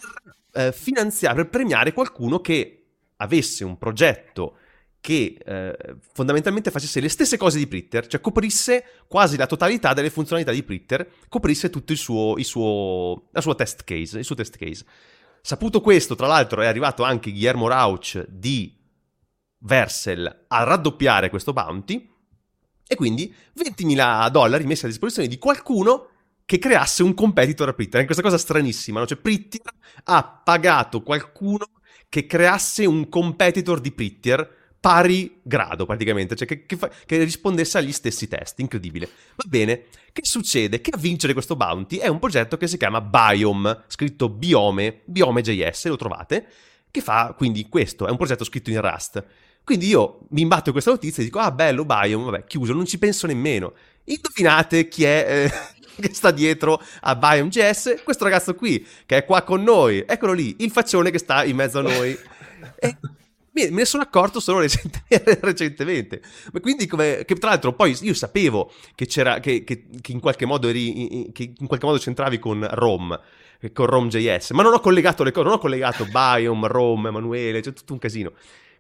[0.52, 2.84] eh, finanziare, per premiare qualcuno che
[3.16, 4.56] avesse un progetto
[5.02, 5.76] che eh,
[6.12, 10.62] fondamentalmente facesse le stesse cose di Pritter, cioè coprisse quasi la totalità delle funzionalità di
[10.62, 13.26] Pritter, coprisse tutto il suo, il suo,
[13.56, 14.84] test case, il suo test case.
[15.40, 18.78] Saputo questo, tra l'altro, è arrivato anche Guillermo Rauch di
[19.58, 22.08] Versel a raddoppiare questo bounty
[22.86, 26.10] e quindi 20.000 dollari messi a disposizione di qualcuno
[26.44, 28.02] che creasse un competitor a Pritter.
[28.02, 29.06] È questa cosa stranissima, no?
[29.06, 29.62] Cioè Pritter
[30.04, 31.66] ha pagato qualcuno
[32.08, 37.78] che creasse un competitor di Pritter pari grado praticamente, cioè che, che, fa, che, rispondesse
[37.78, 39.08] agli stessi test, incredibile.
[39.36, 40.80] Va bene, che succede?
[40.80, 45.86] Che a vincere questo bounty è un progetto che si chiama Biome, scritto Biome, Biome.js,
[45.86, 46.46] lo trovate,
[46.90, 49.24] che fa quindi questo, è un progetto scritto in Rust.
[49.62, 52.84] Quindi io mi imbatto in questa notizia e dico, ah bello, Biome, vabbè, chiuso, non
[52.84, 53.74] ci penso nemmeno.
[54.02, 55.44] Indovinate chi è...
[55.46, 60.32] Eh, che sta dietro a Biome.js, questo ragazzo qui, che è qua con noi, eccolo
[60.32, 62.18] lì, il faccione che sta in mezzo a noi.
[62.78, 62.96] E
[63.52, 64.60] me ne sono accorto solo
[65.40, 66.22] recentemente.
[66.52, 70.20] Ma quindi, come, che tra l'altro, poi io sapevo che c'era, che, che, che in
[70.20, 73.18] qualche modo eri, che in qualche modo c'entravi con Rom,
[73.72, 77.72] con Rom.js, ma non ho collegato le cose, non ho collegato Biome, Rom, Emanuele, c'è
[77.72, 78.32] tutto un casino.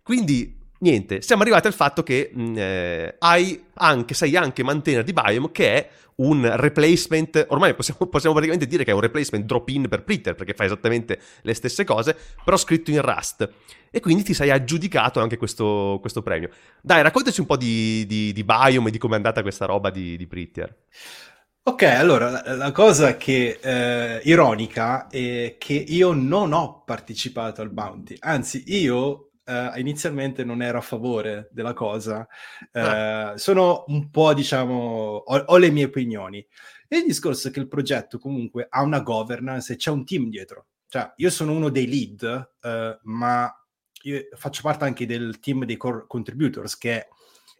[0.02, 5.12] Quindi, niente, siamo arrivati al fatto che mh, eh, hai anche, sai anche mantenere di
[5.12, 9.88] Biome che è un replacement, ormai possiamo, possiamo, praticamente dire che è un replacement drop-in
[9.88, 13.48] per Plitter, perché fa esattamente le stesse cose, però scritto in Rust.
[13.90, 16.50] E quindi ti sei aggiudicato anche questo, questo premio.
[16.80, 19.90] Dai, raccontaci un po' di, di, di Biome e di come è andata questa roba
[19.90, 20.74] di, di Prettier.
[21.64, 28.16] Ok, allora la cosa che eh, ironica è che io non ho partecipato al bounty,
[28.18, 32.26] anzi io Uh, inizialmente non ero a favore della cosa.
[32.72, 33.32] Uh, ah.
[33.36, 36.46] Sono un po', diciamo, ho, ho, le mie opinioni.
[36.86, 40.28] E il discorso è che il progetto comunque ha una governance e c'è un team
[40.28, 40.66] dietro.
[40.86, 43.52] Cioè, io sono uno dei lead, uh, ma
[44.02, 47.08] io faccio parte anche del team dei core contributors, che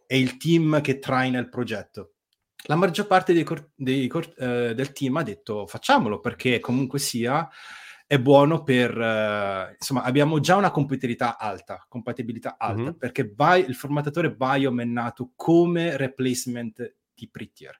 [0.07, 2.13] è il team che traina il progetto.
[2.65, 7.49] La maggior parte dei cor- dei cor- del team ha detto facciamolo perché comunque sia
[8.13, 12.91] è buono per, uh, insomma, abbiamo già una compatibilità alta, compatibilità alta, mm-hmm.
[12.91, 17.75] perché Bi- il formattatore Biome è nato come replacement di Prettier.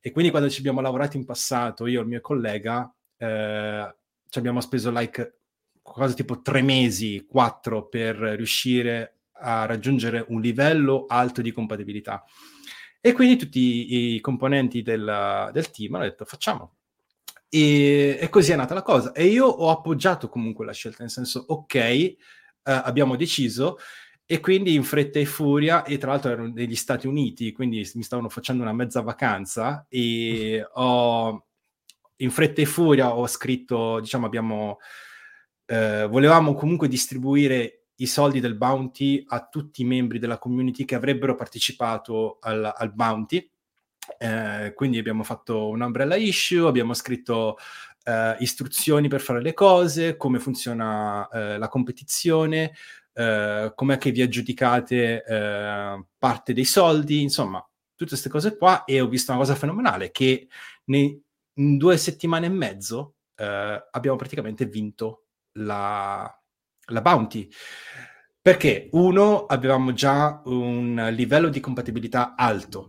[0.00, 3.96] E quindi quando ci abbiamo lavorato in passato, io e il mio collega, eh,
[4.28, 5.40] ci abbiamo speso like
[5.82, 12.24] quasi tipo tre mesi, quattro, per riuscire a raggiungere un livello alto di compatibilità.
[13.00, 16.76] E quindi tutti i componenti del, del team hanno detto facciamo,
[17.54, 19.12] e, e, così è nata la cosa.
[19.12, 22.16] E io ho appoggiato comunque la scelta, nel senso, ok, eh,
[22.62, 23.76] abbiamo deciso,
[24.24, 28.02] e quindi in fretta e furia, e tra l'altro ero negli Stati Uniti, quindi mi
[28.02, 31.46] stavano facendo una mezza vacanza, e ho,
[32.16, 34.78] in fretta e furia ho scritto, diciamo, abbiamo,
[35.66, 40.94] eh, volevamo comunque distribuire i soldi del bounty a tutti i membri della community che
[40.94, 43.46] avrebbero partecipato al, al bounty
[44.18, 47.56] eh, quindi abbiamo fatto un umbrella issue, abbiamo scritto
[48.04, 52.72] eh, istruzioni per fare le cose, come funziona eh, la competizione,
[53.12, 59.00] eh, com'è che vi aggiudicate eh, parte dei soldi, insomma, tutte queste cose qua e
[59.00, 60.48] ho visto una cosa fenomenale che
[60.84, 61.20] nei,
[61.54, 66.40] in due settimane e mezzo eh, abbiamo praticamente vinto la,
[66.86, 67.48] la bounty.
[68.40, 72.88] Perché uno, avevamo già un livello di compatibilità alto.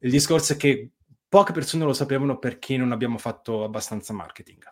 [0.00, 0.90] Il discorso è che
[1.28, 4.62] poche persone lo sapevano perché non abbiamo fatto abbastanza marketing.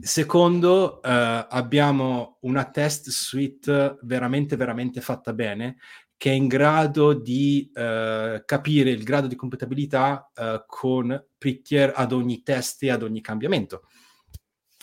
[0.00, 5.76] Secondo, eh, abbiamo una test suite veramente, veramente fatta bene,
[6.16, 12.12] che è in grado di eh, capire il grado di compatibilità eh, con Prettier ad
[12.12, 13.88] ogni test e ad ogni cambiamento.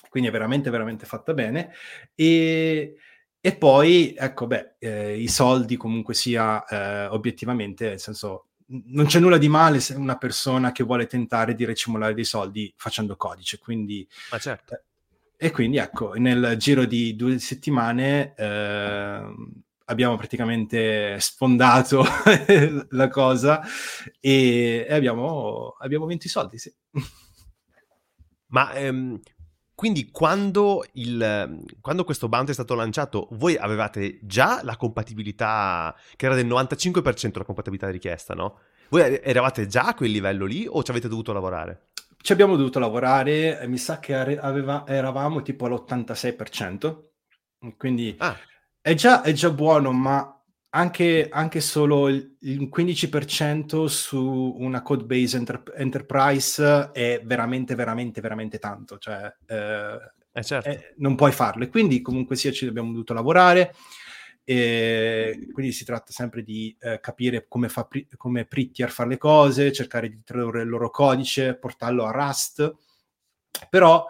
[0.09, 1.73] Quindi è veramente, veramente fatta bene.
[2.13, 2.95] E,
[3.39, 9.19] e poi, ecco, beh, eh, i soldi comunque sia eh, obiettivamente, nel senso, non c'è
[9.19, 13.59] nulla di male se una persona che vuole tentare di recimolare dei soldi facendo codice.
[13.59, 14.73] Quindi, Ma certo.
[14.73, 14.83] Eh,
[15.37, 19.33] e quindi ecco, nel giro di due settimane eh,
[19.85, 22.03] abbiamo praticamente sfondato
[22.89, 23.61] la cosa
[24.19, 26.73] e, e abbiamo, abbiamo, vinto i soldi, sì.
[28.47, 29.19] Ma ehm,
[29.75, 36.25] quindi quando, il, quando questo bounty è stato lanciato, voi avevate già la compatibilità, che
[36.25, 38.59] era del 95% la compatibilità richiesta, no?
[38.89, 41.89] Voi eravate già a quel livello lì o ci avete dovuto lavorare?
[42.25, 47.03] ci abbiamo dovuto lavorare, mi sa che aveva, eravamo tipo all'86%,
[47.77, 48.35] quindi ah.
[48.81, 50.34] è, già, è, già, buono, ma
[50.75, 58.19] anche, anche solo il, il, 15% su una code base enter, enterprise è veramente, veramente,
[58.19, 59.97] veramente tanto, cioè eh,
[60.33, 60.69] eh certo.
[60.69, 61.63] eh, non puoi farlo.
[61.63, 63.73] E quindi comunque sia ci abbiamo dovuto lavorare.
[64.47, 69.17] E quindi si tratta sempre di eh, capire come, fa pri- come Prettier fare le
[69.17, 72.75] cose, cercare di tradurre il loro codice, portarlo a Rust.
[73.69, 74.05] Però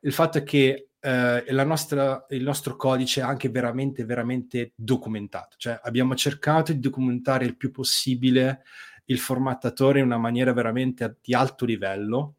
[0.00, 5.56] il fatto è che eh, nostra, il nostro codice è anche veramente, veramente documentato.
[5.58, 8.62] Cioè abbiamo cercato di documentare il più possibile
[9.06, 12.34] il formattatore in una maniera veramente di alto livello.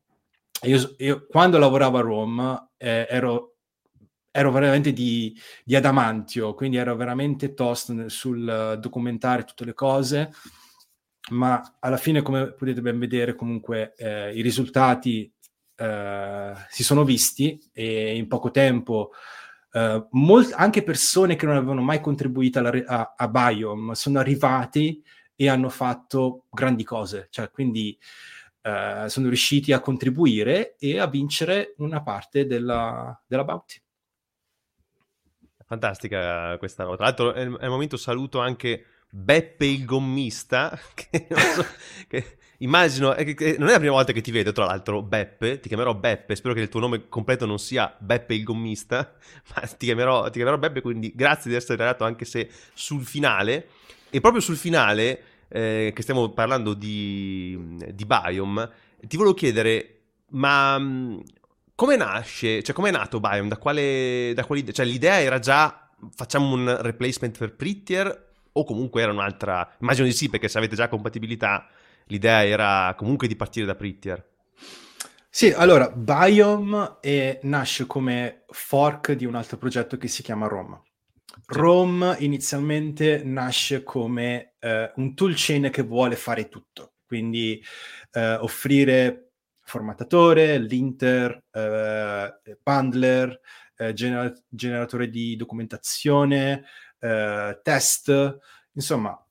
[0.63, 3.53] Io, io quando lavoravo a Rome eh, ero
[4.37, 10.31] ero veramente di, di, adamantio, quindi ero veramente tosto sul documentare tutte le cose,
[11.31, 15.31] ma alla fine, come potete ben vedere, comunque eh, i risultati
[15.77, 19.11] eh, si sono visti e in poco tempo
[19.71, 25.03] eh, molt- anche persone che non avevano mai contribuito alla, a, a Biome sono arrivati
[25.35, 27.97] e hanno fatto grandi cose, cioè quindi
[28.61, 33.81] eh, sono riusciti a contribuire e a vincere una parte della, della bounty.
[35.63, 36.95] Fantastica questa nota.
[36.95, 41.65] Tra l'altro è il momento saluto anche Beppe il gommista, che, so,
[42.07, 45.93] che immagino, non è la prima volta che ti vedo tra l'altro Beppe, ti chiamerò
[45.93, 49.13] Beppe, spero che il tuo nome completo non sia Beppe il gommista,
[49.55, 53.67] ma ti chiamerò, ti chiamerò Beppe, quindi grazie di essere arrivato anche se sul finale,
[54.09, 58.69] e proprio sul finale, eh, che stiamo parlando di, di Biome,
[59.07, 59.99] ti volevo chiedere,
[60.29, 60.79] ma
[61.75, 63.47] come nasce, cioè come è nato Biome?
[63.47, 69.01] Da quale, da quale cioè l'idea era già facciamo un replacement per Prettier o comunque
[69.01, 71.67] era un'altra, immagino di sì perché se avete già compatibilità
[72.07, 74.25] l'idea era comunque di partire da Prettier.
[75.29, 80.81] Sì, allora Biome è, nasce come fork di un altro progetto che si chiama Rome.
[81.45, 87.63] Rome inizialmente nasce come eh, un toolchain che vuole fare tutto, quindi
[88.11, 93.39] eh, offrire formattatore, linter, eh, bundler,
[93.75, 96.63] eh, gener- generatore di documentazione,
[96.99, 98.37] eh, test,
[98.73, 99.26] insomma,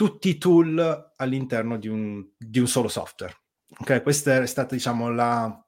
[0.00, 3.36] tutti i tool all'interno di un, di un solo software.
[3.80, 4.00] Okay?
[4.00, 5.62] Questa è stata, diciamo, la,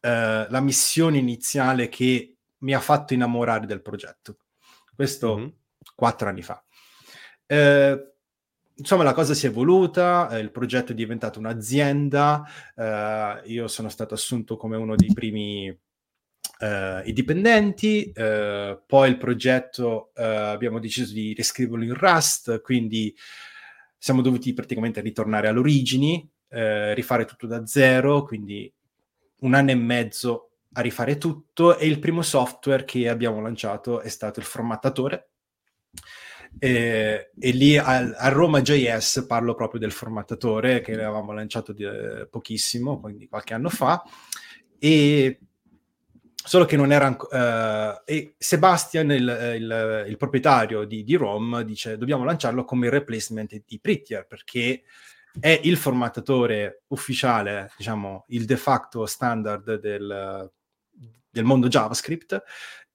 [0.00, 4.38] eh, la, missione iniziale che mi ha fatto innamorare del progetto.
[4.92, 5.48] Questo mm-hmm.
[5.94, 6.60] quattro anni fa.
[7.46, 8.14] Eh,
[8.74, 13.90] insomma, la cosa si è evoluta, eh, il progetto è diventato un'azienda, eh, io sono
[13.90, 21.12] stato assunto come uno dei primi eh, dipendenti, eh, poi il progetto eh, abbiamo deciso
[21.12, 23.14] di riscriverlo in Rust, quindi
[23.98, 28.72] siamo dovuti praticamente ritornare alle origini, eh, rifare tutto da zero, quindi
[29.40, 34.08] un anno e mezzo a rifare tutto e il primo software che abbiamo lanciato è
[34.08, 35.30] stato il formattatore.
[36.58, 41.84] E, e lì a, a, Roma JS parlo proprio del formattatore che avevamo lanciato di,
[41.84, 44.02] eh, pochissimo, quindi qualche anno fa,
[44.78, 45.40] e
[46.48, 47.08] solo che non era.
[47.08, 53.62] Uh, e Sebastian, il, il, il proprietario di, di, Rom, dice dobbiamo lanciarlo come replacement
[53.66, 54.82] di Prettier perché
[55.38, 60.50] è il formattatore ufficiale, diciamo, il de facto standard del,
[61.30, 62.42] del mondo JavaScript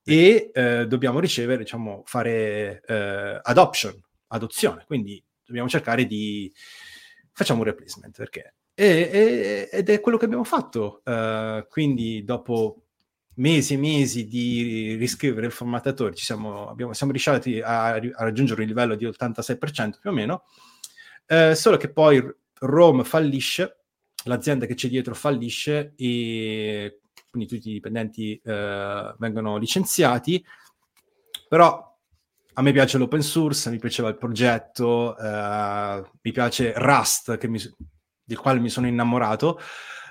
[0.03, 3.97] e eh, dobbiamo ricevere, diciamo, fare eh, adoption,
[4.27, 6.51] adozione, quindi dobbiamo cercare di...
[7.31, 8.55] facciamo un replacement, perché?
[8.73, 12.82] E, e, ed è quello che abbiamo fatto, uh, quindi dopo
[13.36, 18.67] mesi e mesi di riscrivere il formattatore, siamo, abbiamo, siamo riusciti a, a, raggiungere un
[18.67, 20.43] livello di 86% più o meno,
[21.25, 22.23] eh, solo che poi
[22.59, 23.86] Rome fallisce,
[24.25, 30.43] l'azienda che c'è dietro fallisce e quindi tutti i dipendenti eh, vengono licenziati,
[31.49, 31.91] però
[32.55, 37.59] a me piace l'open source, mi piaceva il progetto, eh, mi piace Rust, mi,
[38.23, 39.59] del quale mi sono innamorato,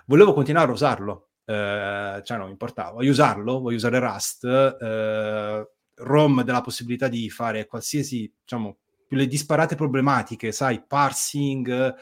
[0.07, 5.70] volevo continuare a usarlo, eh, cioè non mi importava, voglio usarlo, voglio usare Rust, eh,
[5.95, 8.78] ROM dà la possibilità di fare qualsiasi, diciamo,
[9.09, 11.95] le disparate problematiche, sai, parsing,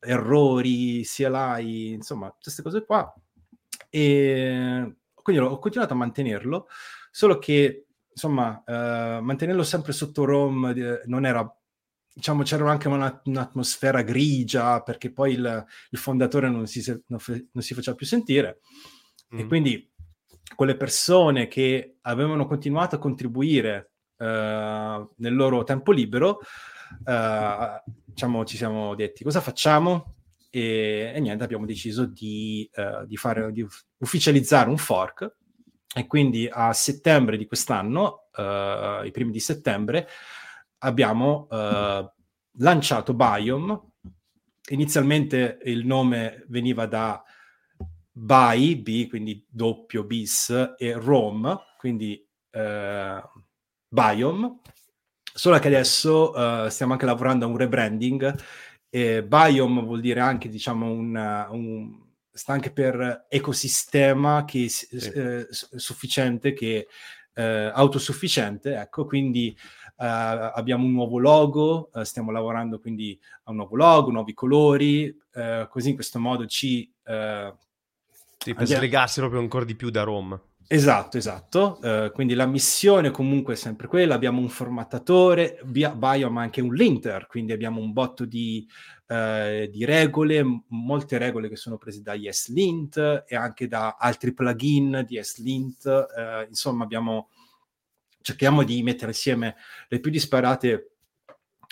[0.00, 3.12] errori, CLI, insomma, queste cose qua,
[3.90, 6.68] e quindi ho continuato a mantenerlo,
[7.10, 11.59] solo che insomma eh, mantenerlo sempre sotto ROM eh, non era
[12.12, 17.18] diciamo c'era anche una, un'atmosfera grigia perché poi il, il fondatore non si, non,
[17.52, 18.60] non si, faceva più sentire.
[19.32, 19.38] Mm.
[19.38, 19.92] e quindi
[20.56, 26.40] quelle persone che avevano continuato a contribuire uh, nel loro tempo libero
[27.04, 30.16] uh, diciamo ci siamo detti cosa facciamo?
[30.50, 33.64] E, e niente, abbiamo deciso di, uh, di, fare, di
[33.98, 35.36] ufficializzare un fork.
[35.94, 38.28] E quindi a settembre di quest'anno,
[39.04, 40.06] i primi di settembre,
[40.80, 42.10] abbiamo uh,
[42.58, 43.80] lanciato Biome.
[44.70, 47.22] Inizialmente il nome veniva da
[48.12, 53.42] Bi, B, quindi doppio bis, e Rome, quindi uh,
[53.88, 54.60] Biome.
[55.32, 58.36] Solo che adesso uh, stiamo anche lavorando a un rebranding
[58.90, 61.98] eh, biome vuol dire anche, diciamo, un, un,
[62.30, 64.96] sta anche per ecosistema che sì.
[64.96, 66.88] eh, sufficiente, che
[67.32, 69.56] eh, autosufficiente, ecco, quindi eh,
[70.06, 75.66] abbiamo un nuovo logo, eh, stiamo lavorando quindi a un nuovo logo, nuovi colori, eh,
[75.68, 76.90] così in questo modo ci...
[78.38, 80.40] sì, per slegarsi proprio ancora di più da Roma.
[80.72, 81.80] Esatto, esatto.
[81.82, 84.14] Uh, quindi la missione comunque è sempre quella.
[84.14, 88.64] Abbiamo un formattatore, Biome ha anche un linter, quindi abbiamo un botto di,
[89.08, 94.32] uh, di regole, m- molte regole che sono prese da ESLint e anche da altri
[94.32, 95.86] plugin di ESLint.
[95.86, 97.30] Uh, insomma, abbiamo,
[98.20, 99.56] cerchiamo di mettere insieme
[99.88, 100.92] le più disparate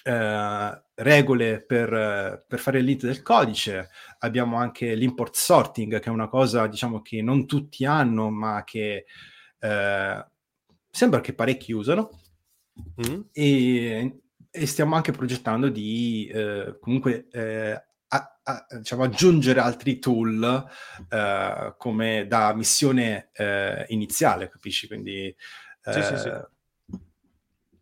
[0.03, 3.91] eh, regole per, per, fare il lead del codice,
[4.21, 9.05] abbiamo anche l'import sorting, che è una cosa diciamo che non tutti hanno, ma che
[9.59, 10.27] eh,
[10.91, 12.21] sembra che parecchi usano.
[13.07, 13.21] Mm.
[13.33, 14.21] E,
[14.51, 17.73] e, stiamo anche progettando di eh, comunque eh,
[18.09, 20.65] a, a, diciamo, aggiungere altri tool
[21.09, 24.87] eh, come da missione eh, iniziale, capisci?
[24.87, 25.35] Quindi
[25.93, 26.31] sì, sì, sì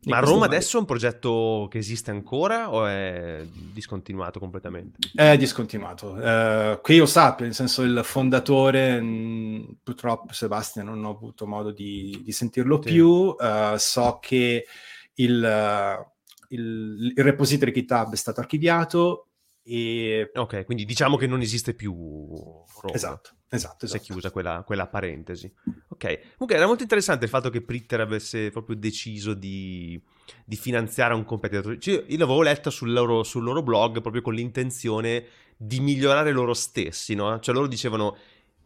[0.06, 4.98] ma Roma adesso è un progetto che esiste ancora o è discontinuato completamente?
[5.12, 6.12] È discontinuato.
[6.12, 11.46] Uh, che io sappia, nel senso il fondatore, mh, mm, purtroppo Sebastian non ho avuto
[11.46, 12.92] modo di, di sentirlo sì.
[12.92, 14.66] più, uh, so che
[15.14, 16.06] il, uh,
[16.50, 19.25] il, il repository GitHub è stato archiviato,
[19.68, 20.30] e...
[20.34, 22.94] Ok, quindi diciamo che non esiste più Roma.
[22.94, 23.86] Esatto, esatto, esatto.
[23.86, 25.52] Si è chiusa quella, quella, parentesi.
[25.88, 30.00] Ok, comunque era molto interessante il fatto che Pritter avesse proprio deciso di,
[30.44, 31.78] di finanziare un competitor.
[31.78, 36.54] Cioè, io l'avevo letto sul loro, sul loro, blog proprio con l'intenzione di migliorare loro
[36.54, 37.40] stessi, no?
[37.40, 38.16] Cioè loro dicevano,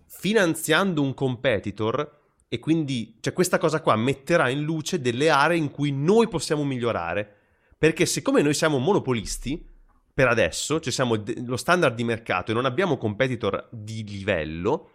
[0.07, 2.19] finanziando un competitor...
[2.53, 6.65] E quindi cioè, questa cosa qua metterà in luce delle aree in cui noi possiamo
[6.65, 7.37] migliorare.
[7.79, 9.70] Perché siccome noi siamo monopolisti,
[10.13, 14.91] per adesso, cioè siamo de- lo standard di mercato e non abbiamo competitor di livello,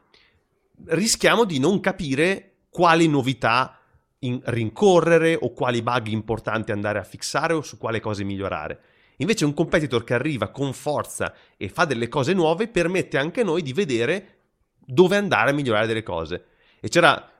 [0.88, 3.80] rischiamo di non capire quali novità
[4.20, 8.80] rincorrere o quali bug importanti andare a fissare o su quale cose migliorare.
[9.18, 13.43] Invece un competitor che arriva con forza e fa delle cose nuove permette anche a
[13.45, 14.39] noi di vedere
[14.86, 16.45] dove andare a migliorare delle cose.
[16.82, 17.32] E c'era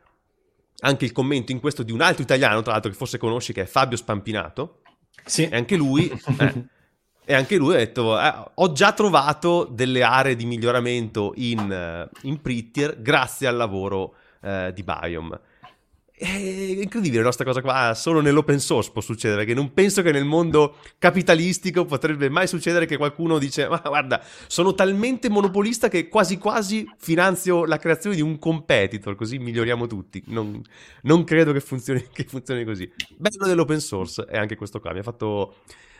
[0.80, 3.64] anche il commento in questo di un altro italiano, tra l'altro che forse conosci, che
[3.64, 4.82] è Fabio Spampinato.
[5.26, 5.48] Sì.
[5.48, 6.12] E anche lui...
[6.38, 6.74] Eh,
[7.26, 12.10] E anche lui ha detto: eh, Ho già trovato delle aree di miglioramento in, eh,
[12.28, 15.40] in Prettier grazie al lavoro eh, di Biome.
[16.18, 20.24] È incredibile questa cosa qua, solo nell'open source può succedere, che non penso che nel
[20.24, 26.38] mondo capitalistico potrebbe mai succedere che qualcuno dice ma guarda, sono talmente monopolista che quasi
[26.38, 30.24] quasi finanzio la creazione di un competitor, così miglioriamo tutti.
[30.28, 30.62] Non,
[31.02, 32.90] non credo che funzioni, che funzioni così.
[33.18, 35.56] Bello dell'open source è anche questo qua, mi ha fatto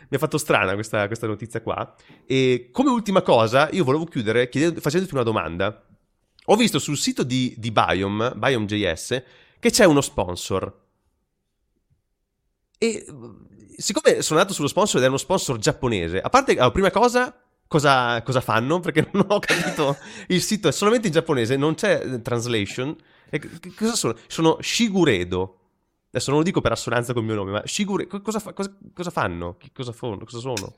[0.08, 1.94] mi ha fatto strana questa, questa, notizia qua.
[2.26, 5.84] E come ultima cosa, io volevo chiudere facendoti una domanda.
[6.46, 9.22] Ho visto sul sito di, di Biome, Biome.js,
[9.58, 10.84] che c'è uno sponsor.
[12.78, 13.04] E
[13.76, 17.34] siccome sono andato sullo sponsor ed è uno sponsor giapponese, a parte, allora, prima cosa,
[17.66, 18.78] cosa, cosa fanno?
[18.80, 19.96] Perché non ho capito,
[20.28, 22.96] il sito è solamente in giapponese, non c'è translation.
[23.28, 23.40] E
[23.76, 24.14] cosa sono?
[24.28, 25.58] Sono Shiguredo.
[26.16, 28.74] Adesso non lo dico per assonanza con il mio nome, ma Shigure, cosa, fa, cosa,
[28.94, 29.58] cosa fanno?
[29.74, 30.16] Cosa, fanno?
[30.24, 30.74] cosa sono?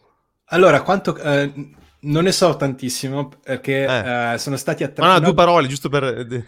[0.47, 1.17] Allora, quanto...
[1.17, 1.53] Eh,
[2.01, 4.33] non ne so tantissimo, perché eh.
[4.33, 5.09] Eh, sono stati attratti...
[5.09, 6.03] Ah, no, due parole, giusto per...
[6.05, 6.45] Eh,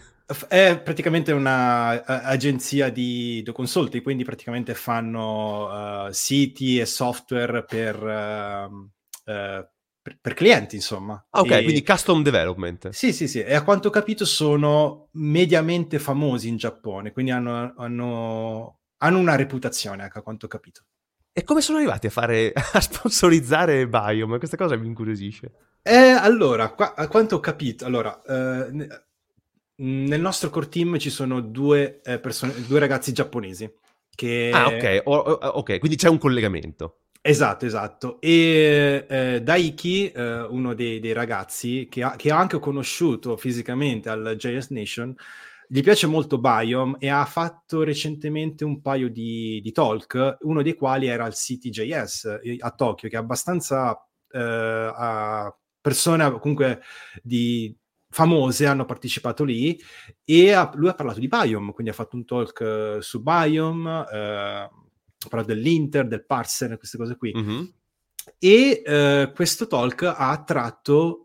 [0.49, 8.73] è praticamente un'agenzia di, di consulting, quindi praticamente fanno uh, siti e software per, uh,
[8.73, 9.67] uh,
[10.01, 11.25] per, per, clienti, insomma.
[11.29, 11.63] Ah, ok, e...
[11.63, 12.89] quindi custom development.
[12.89, 17.73] Sì, sì, sì, e a quanto ho capito sono mediamente famosi in Giappone, quindi hanno,
[17.77, 20.81] hanno, hanno una reputazione, ecco, a quanto ho capito.
[21.33, 24.37] E come sono arrivati a fare a sponsorizzare Biome?
[24.37, 25.51] Questa cosa mi incuriosisce.
[25.81, 28.87] Eh, allora, qua, a quanto ho capito, allora, eh,
[29.75, 33.71] nel nostro core team ci sono due, eh, persone, due ragazzi giapponesi.
[34.13, 34.51] Che...
[34.53, 36.97] Ah, ok, o, ok, quindi c'è un collegamento.
[37.21, 38.19] Esatto, esatto.
[38.19, 44.09] E eh, Daiki, eh, uno dei, dei ragazzi che, ha, che ho anche conosciuto fisicamente
[44.09, 45.15] al JS Nation,
[45.73, 50.75] gli piace molto Biome e ha fatto recentemente un paio di, di talk, uno dei
[50.75, 53.97] quali era al CTJS eh, a Tokyo, che è abbastanza
[54.29, 56.81] eh, persone comunque
[57.23, 57.73] di,
[58.09, 59.79] famose hanno partecipato lì
[60.25, 64.13] e ha, lui ha parlato di Biome, quindi ha fatto un talk su Biome, uh,
[64.13, 64.69] ha
[65.29, 67.33] parlato dell'Inter, del parser, queste cose qui.
[67.33, 67.63] Mm-hmm.
[68.37, 71.23] E uh, questo talk ha attratto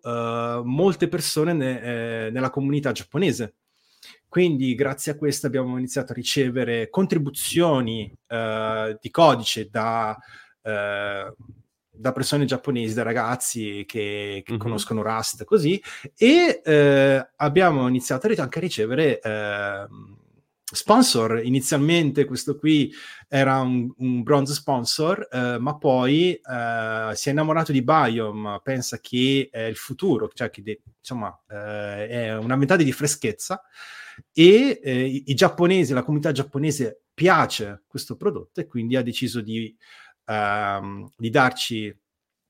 [0.64, 3.57] molte persone ne, eh, nella comunità giapponese.
[4.37, 8.12] Quindi, grazie a questo, abbiamo iniziato a ricevere contribuzioni
[9.01, 10.14] di codice da
[11.99, 14.61] da persone giapponesi, da ragazzi che, che mm-hmm.
[14.61, 15.82] conoscono Rust, così,
[16.14, 19.87] e eh, abbiamo iniziato anche a ricevere eh,
[20.72, 21.40] sponsor.
[21.44, 22.92] Inizialmente questo qui
[23.28, 28.98] era un, un bronze sponsor, eh, ma poi eh, si è innamorato di Biome, pensa
[28.98, 33.62] che è il futuro, cioè che de- insomma eh, è una metà di freschezza,
[34.32, 39.40] e eh, i, i giapponesi, la comunità giapponese piace questo prodotto e quindi ha deciso
[39.40, 39.74] di
[40.26, 41.86] uh, di darci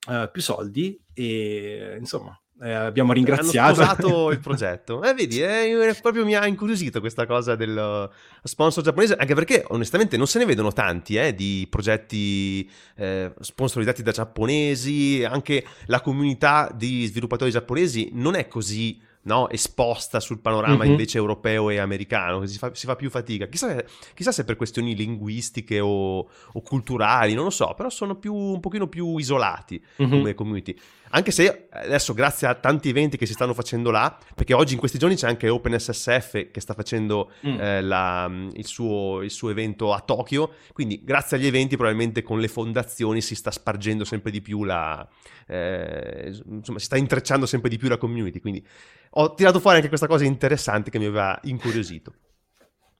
[0.08, 3.80] uh, più soldi e insomma eh, abbiamo ringraziato.
[3.80, 5.02] Hanno sposato il progetto.
[5.02, 8.10] Eh, vedi, eh, proprio mi ha incuriosito questa cosa del
[8.42, 14.02] sponsor giapponese, anche perché onestamente non se ne vedono tanti eh, di progetti eh, sponsorizzati
[14.02, 20.78] da giapponesi, anche la comunità di sviluppatori giapponesi non è così no, esposta sul panorama
[20.78, 20.90] mm-hmm.
[20.90, 23.46] invece europeo e americano, si fa, si fa più fatica.
[23.46, 23.84] Chissà,
[24.14, 28.60] chissà, se per questioni linguistiche o, o, culturali, non lo so, però sono più, un
[28.60, 30.10] pochino più isolati mm-hmm.
[30.10, 30.78] come community.
[31.10, 34.78] Anche se adesso, grazie a tanti eventi che si stanno facendo là, perché oggi in
[34.78, 37.60] questi giorni c'è anche OpenSSF che sta facendo mm.
[37.60, 42.40] eh, la, il, suo, il, suo, evento a Tokyo, quindi grazie agli eventi probabilmente con
[42.40, 45.06] le fondazioni si sta spargendo sempre di più la...
[45.46, 48.66] Eh, insomma, si sta intrecciando sempre di più la community, quindi
[49.10, 52.12] ho tirato fuori anche questa cosa interessante che mi aveva incuriosito.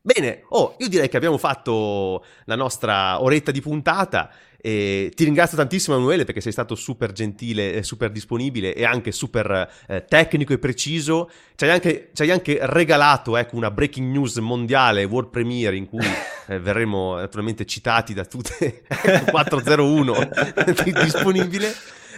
[0.07, 4.31] Bene, oh, io direi che abbiamo fatto la nostra oretta di puntata.
[4.57, 9.69] E ti ringrazio tantissimo Emanuele perché sei stato super gentile, super disponibile e anche super
[9.89, 11.29] eh, tecnico e preciso.
[11.57, 16.07] Ci hai anche, anche regalato ecco, una breaking news mondiale, World Premiere, in cui
[16.47, 18.85] eh, verremo naturalmente citati da tutte
[19.29, 21.75] 401 ecco, disponibile.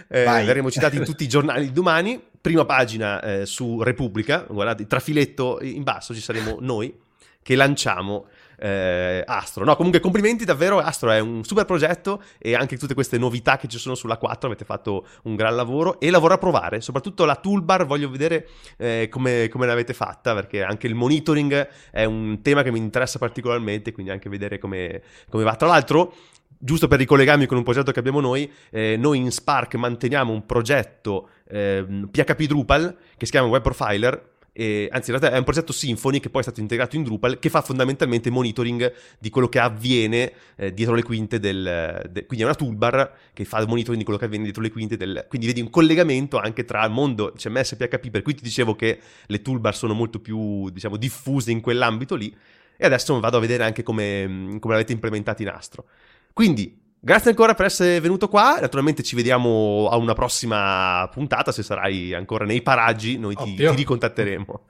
[0.09, 2.21] Eh, verremo citati in tutti i giornali domani.
[2.39, 7.07] Prima pagina eh, su Repubblica, guardate, trafiletto in basso ci saremo noi
[7.49, 8.27] che lanciamo
[8.59, 9.65] eh, Astro.
[9.65, 13.69] No, comunque complimenti davvero, Astro è un super progetto e anche tutte queste novità che
[13.69, 17.37] ci sono sulla 4 avete fatto un gran lavoro e lavoro a provare, soprattutto la
[17.37, 22.63] toolbar voglio vedere eh, come, come, l'avete fatta perché anche il monitoring è un tema
[22.63, 25.57] che mi interessa particolarmente, quindi anche vedere come, come va.
[25.57, 26.13] Tra l'altro
[26.59, 30.45] giusto per ricollegarmi con un progetto che abbiamo noi, eh, noi in Spark manteniamo un
[30.45, 35.45] progetto eh, PHP Drupal che si chiama Web Profiler eh, anzi in realtà è un
[35.45, 39.49] progetto Symfony che poi è stato integrato in Drupal che fa fondamentalmente monitoring di quello
[39.49, 43.69] che avviene eh, dietro le quinte del, de, quindi è una toolbar che fa il
[43.69, 46.85] monitoring di quello che avviene dietro le quinte del, quindi vedi un collegamento anche tra
[46.85, 50.69] il mondo CMS e PHP per cui ti dicevo che le toolbar sono molto più
[50.71, 52.35] diciamo diffuse in quell'ambito lì
[52.77, 55.87] e adesso vado a vedere anche come, come l'avete implementato in Astro.
[56.33, 58.59] Quindi Grazie ancora per essere venuto qua.
[58.61, 61.53] Naturalmente ci vediamo a una prossima puntata.
[61.53, 64.67] Se sarai ancora nei paraggi, noi ti, ti ricontatteremo.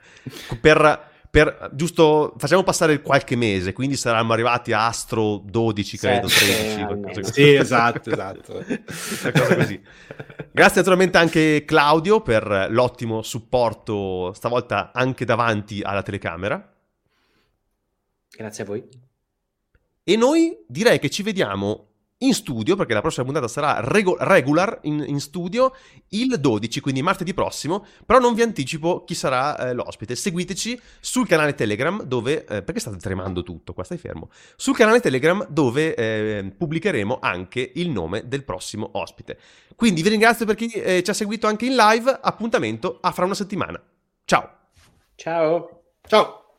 [0.60, 7.32] per, per, giusto, facciamo passare qualche mese, quindi saranno arrivati a Astro 12, credo, 13.
[7.32, 8.62] Sì, esatto, esatto.
[10.52, 16.74] Grazie naturalmente anche Claudio per l'ottimo supporto, stavolta anche davanti alla telecamera.
[18.36, 18.86] Grazie a voi.
[20.04, 21.87] E noi direi che ci vediamo
[22.18, 25.74] in studio, perché la prossima puntata sarà rego- regular in, in, studio
[26.08, 30.16] il 12, quindi martedì prossimo, però non vi anticipo chi sarà eh, l'ospite.
[30.16, 35.00] Seguiteci sul canale Telegram dove, eh, perché state tremando tutto, qua stai fermo, sul canale
[35.00, 39.38] Telegram dove eh, pubblicheremo anche il nome del prossimo ospite.
[39.76, 43.24] Quindi vi ringrazio per chi eh, ci ha seguito anche in live, appuntamento a fra
[43.24, 43.80] una settimana.
[44.24, 44.50] Ciao!
[45.14, 45.82] Ciao!
[46.06, 46.54] Ciao!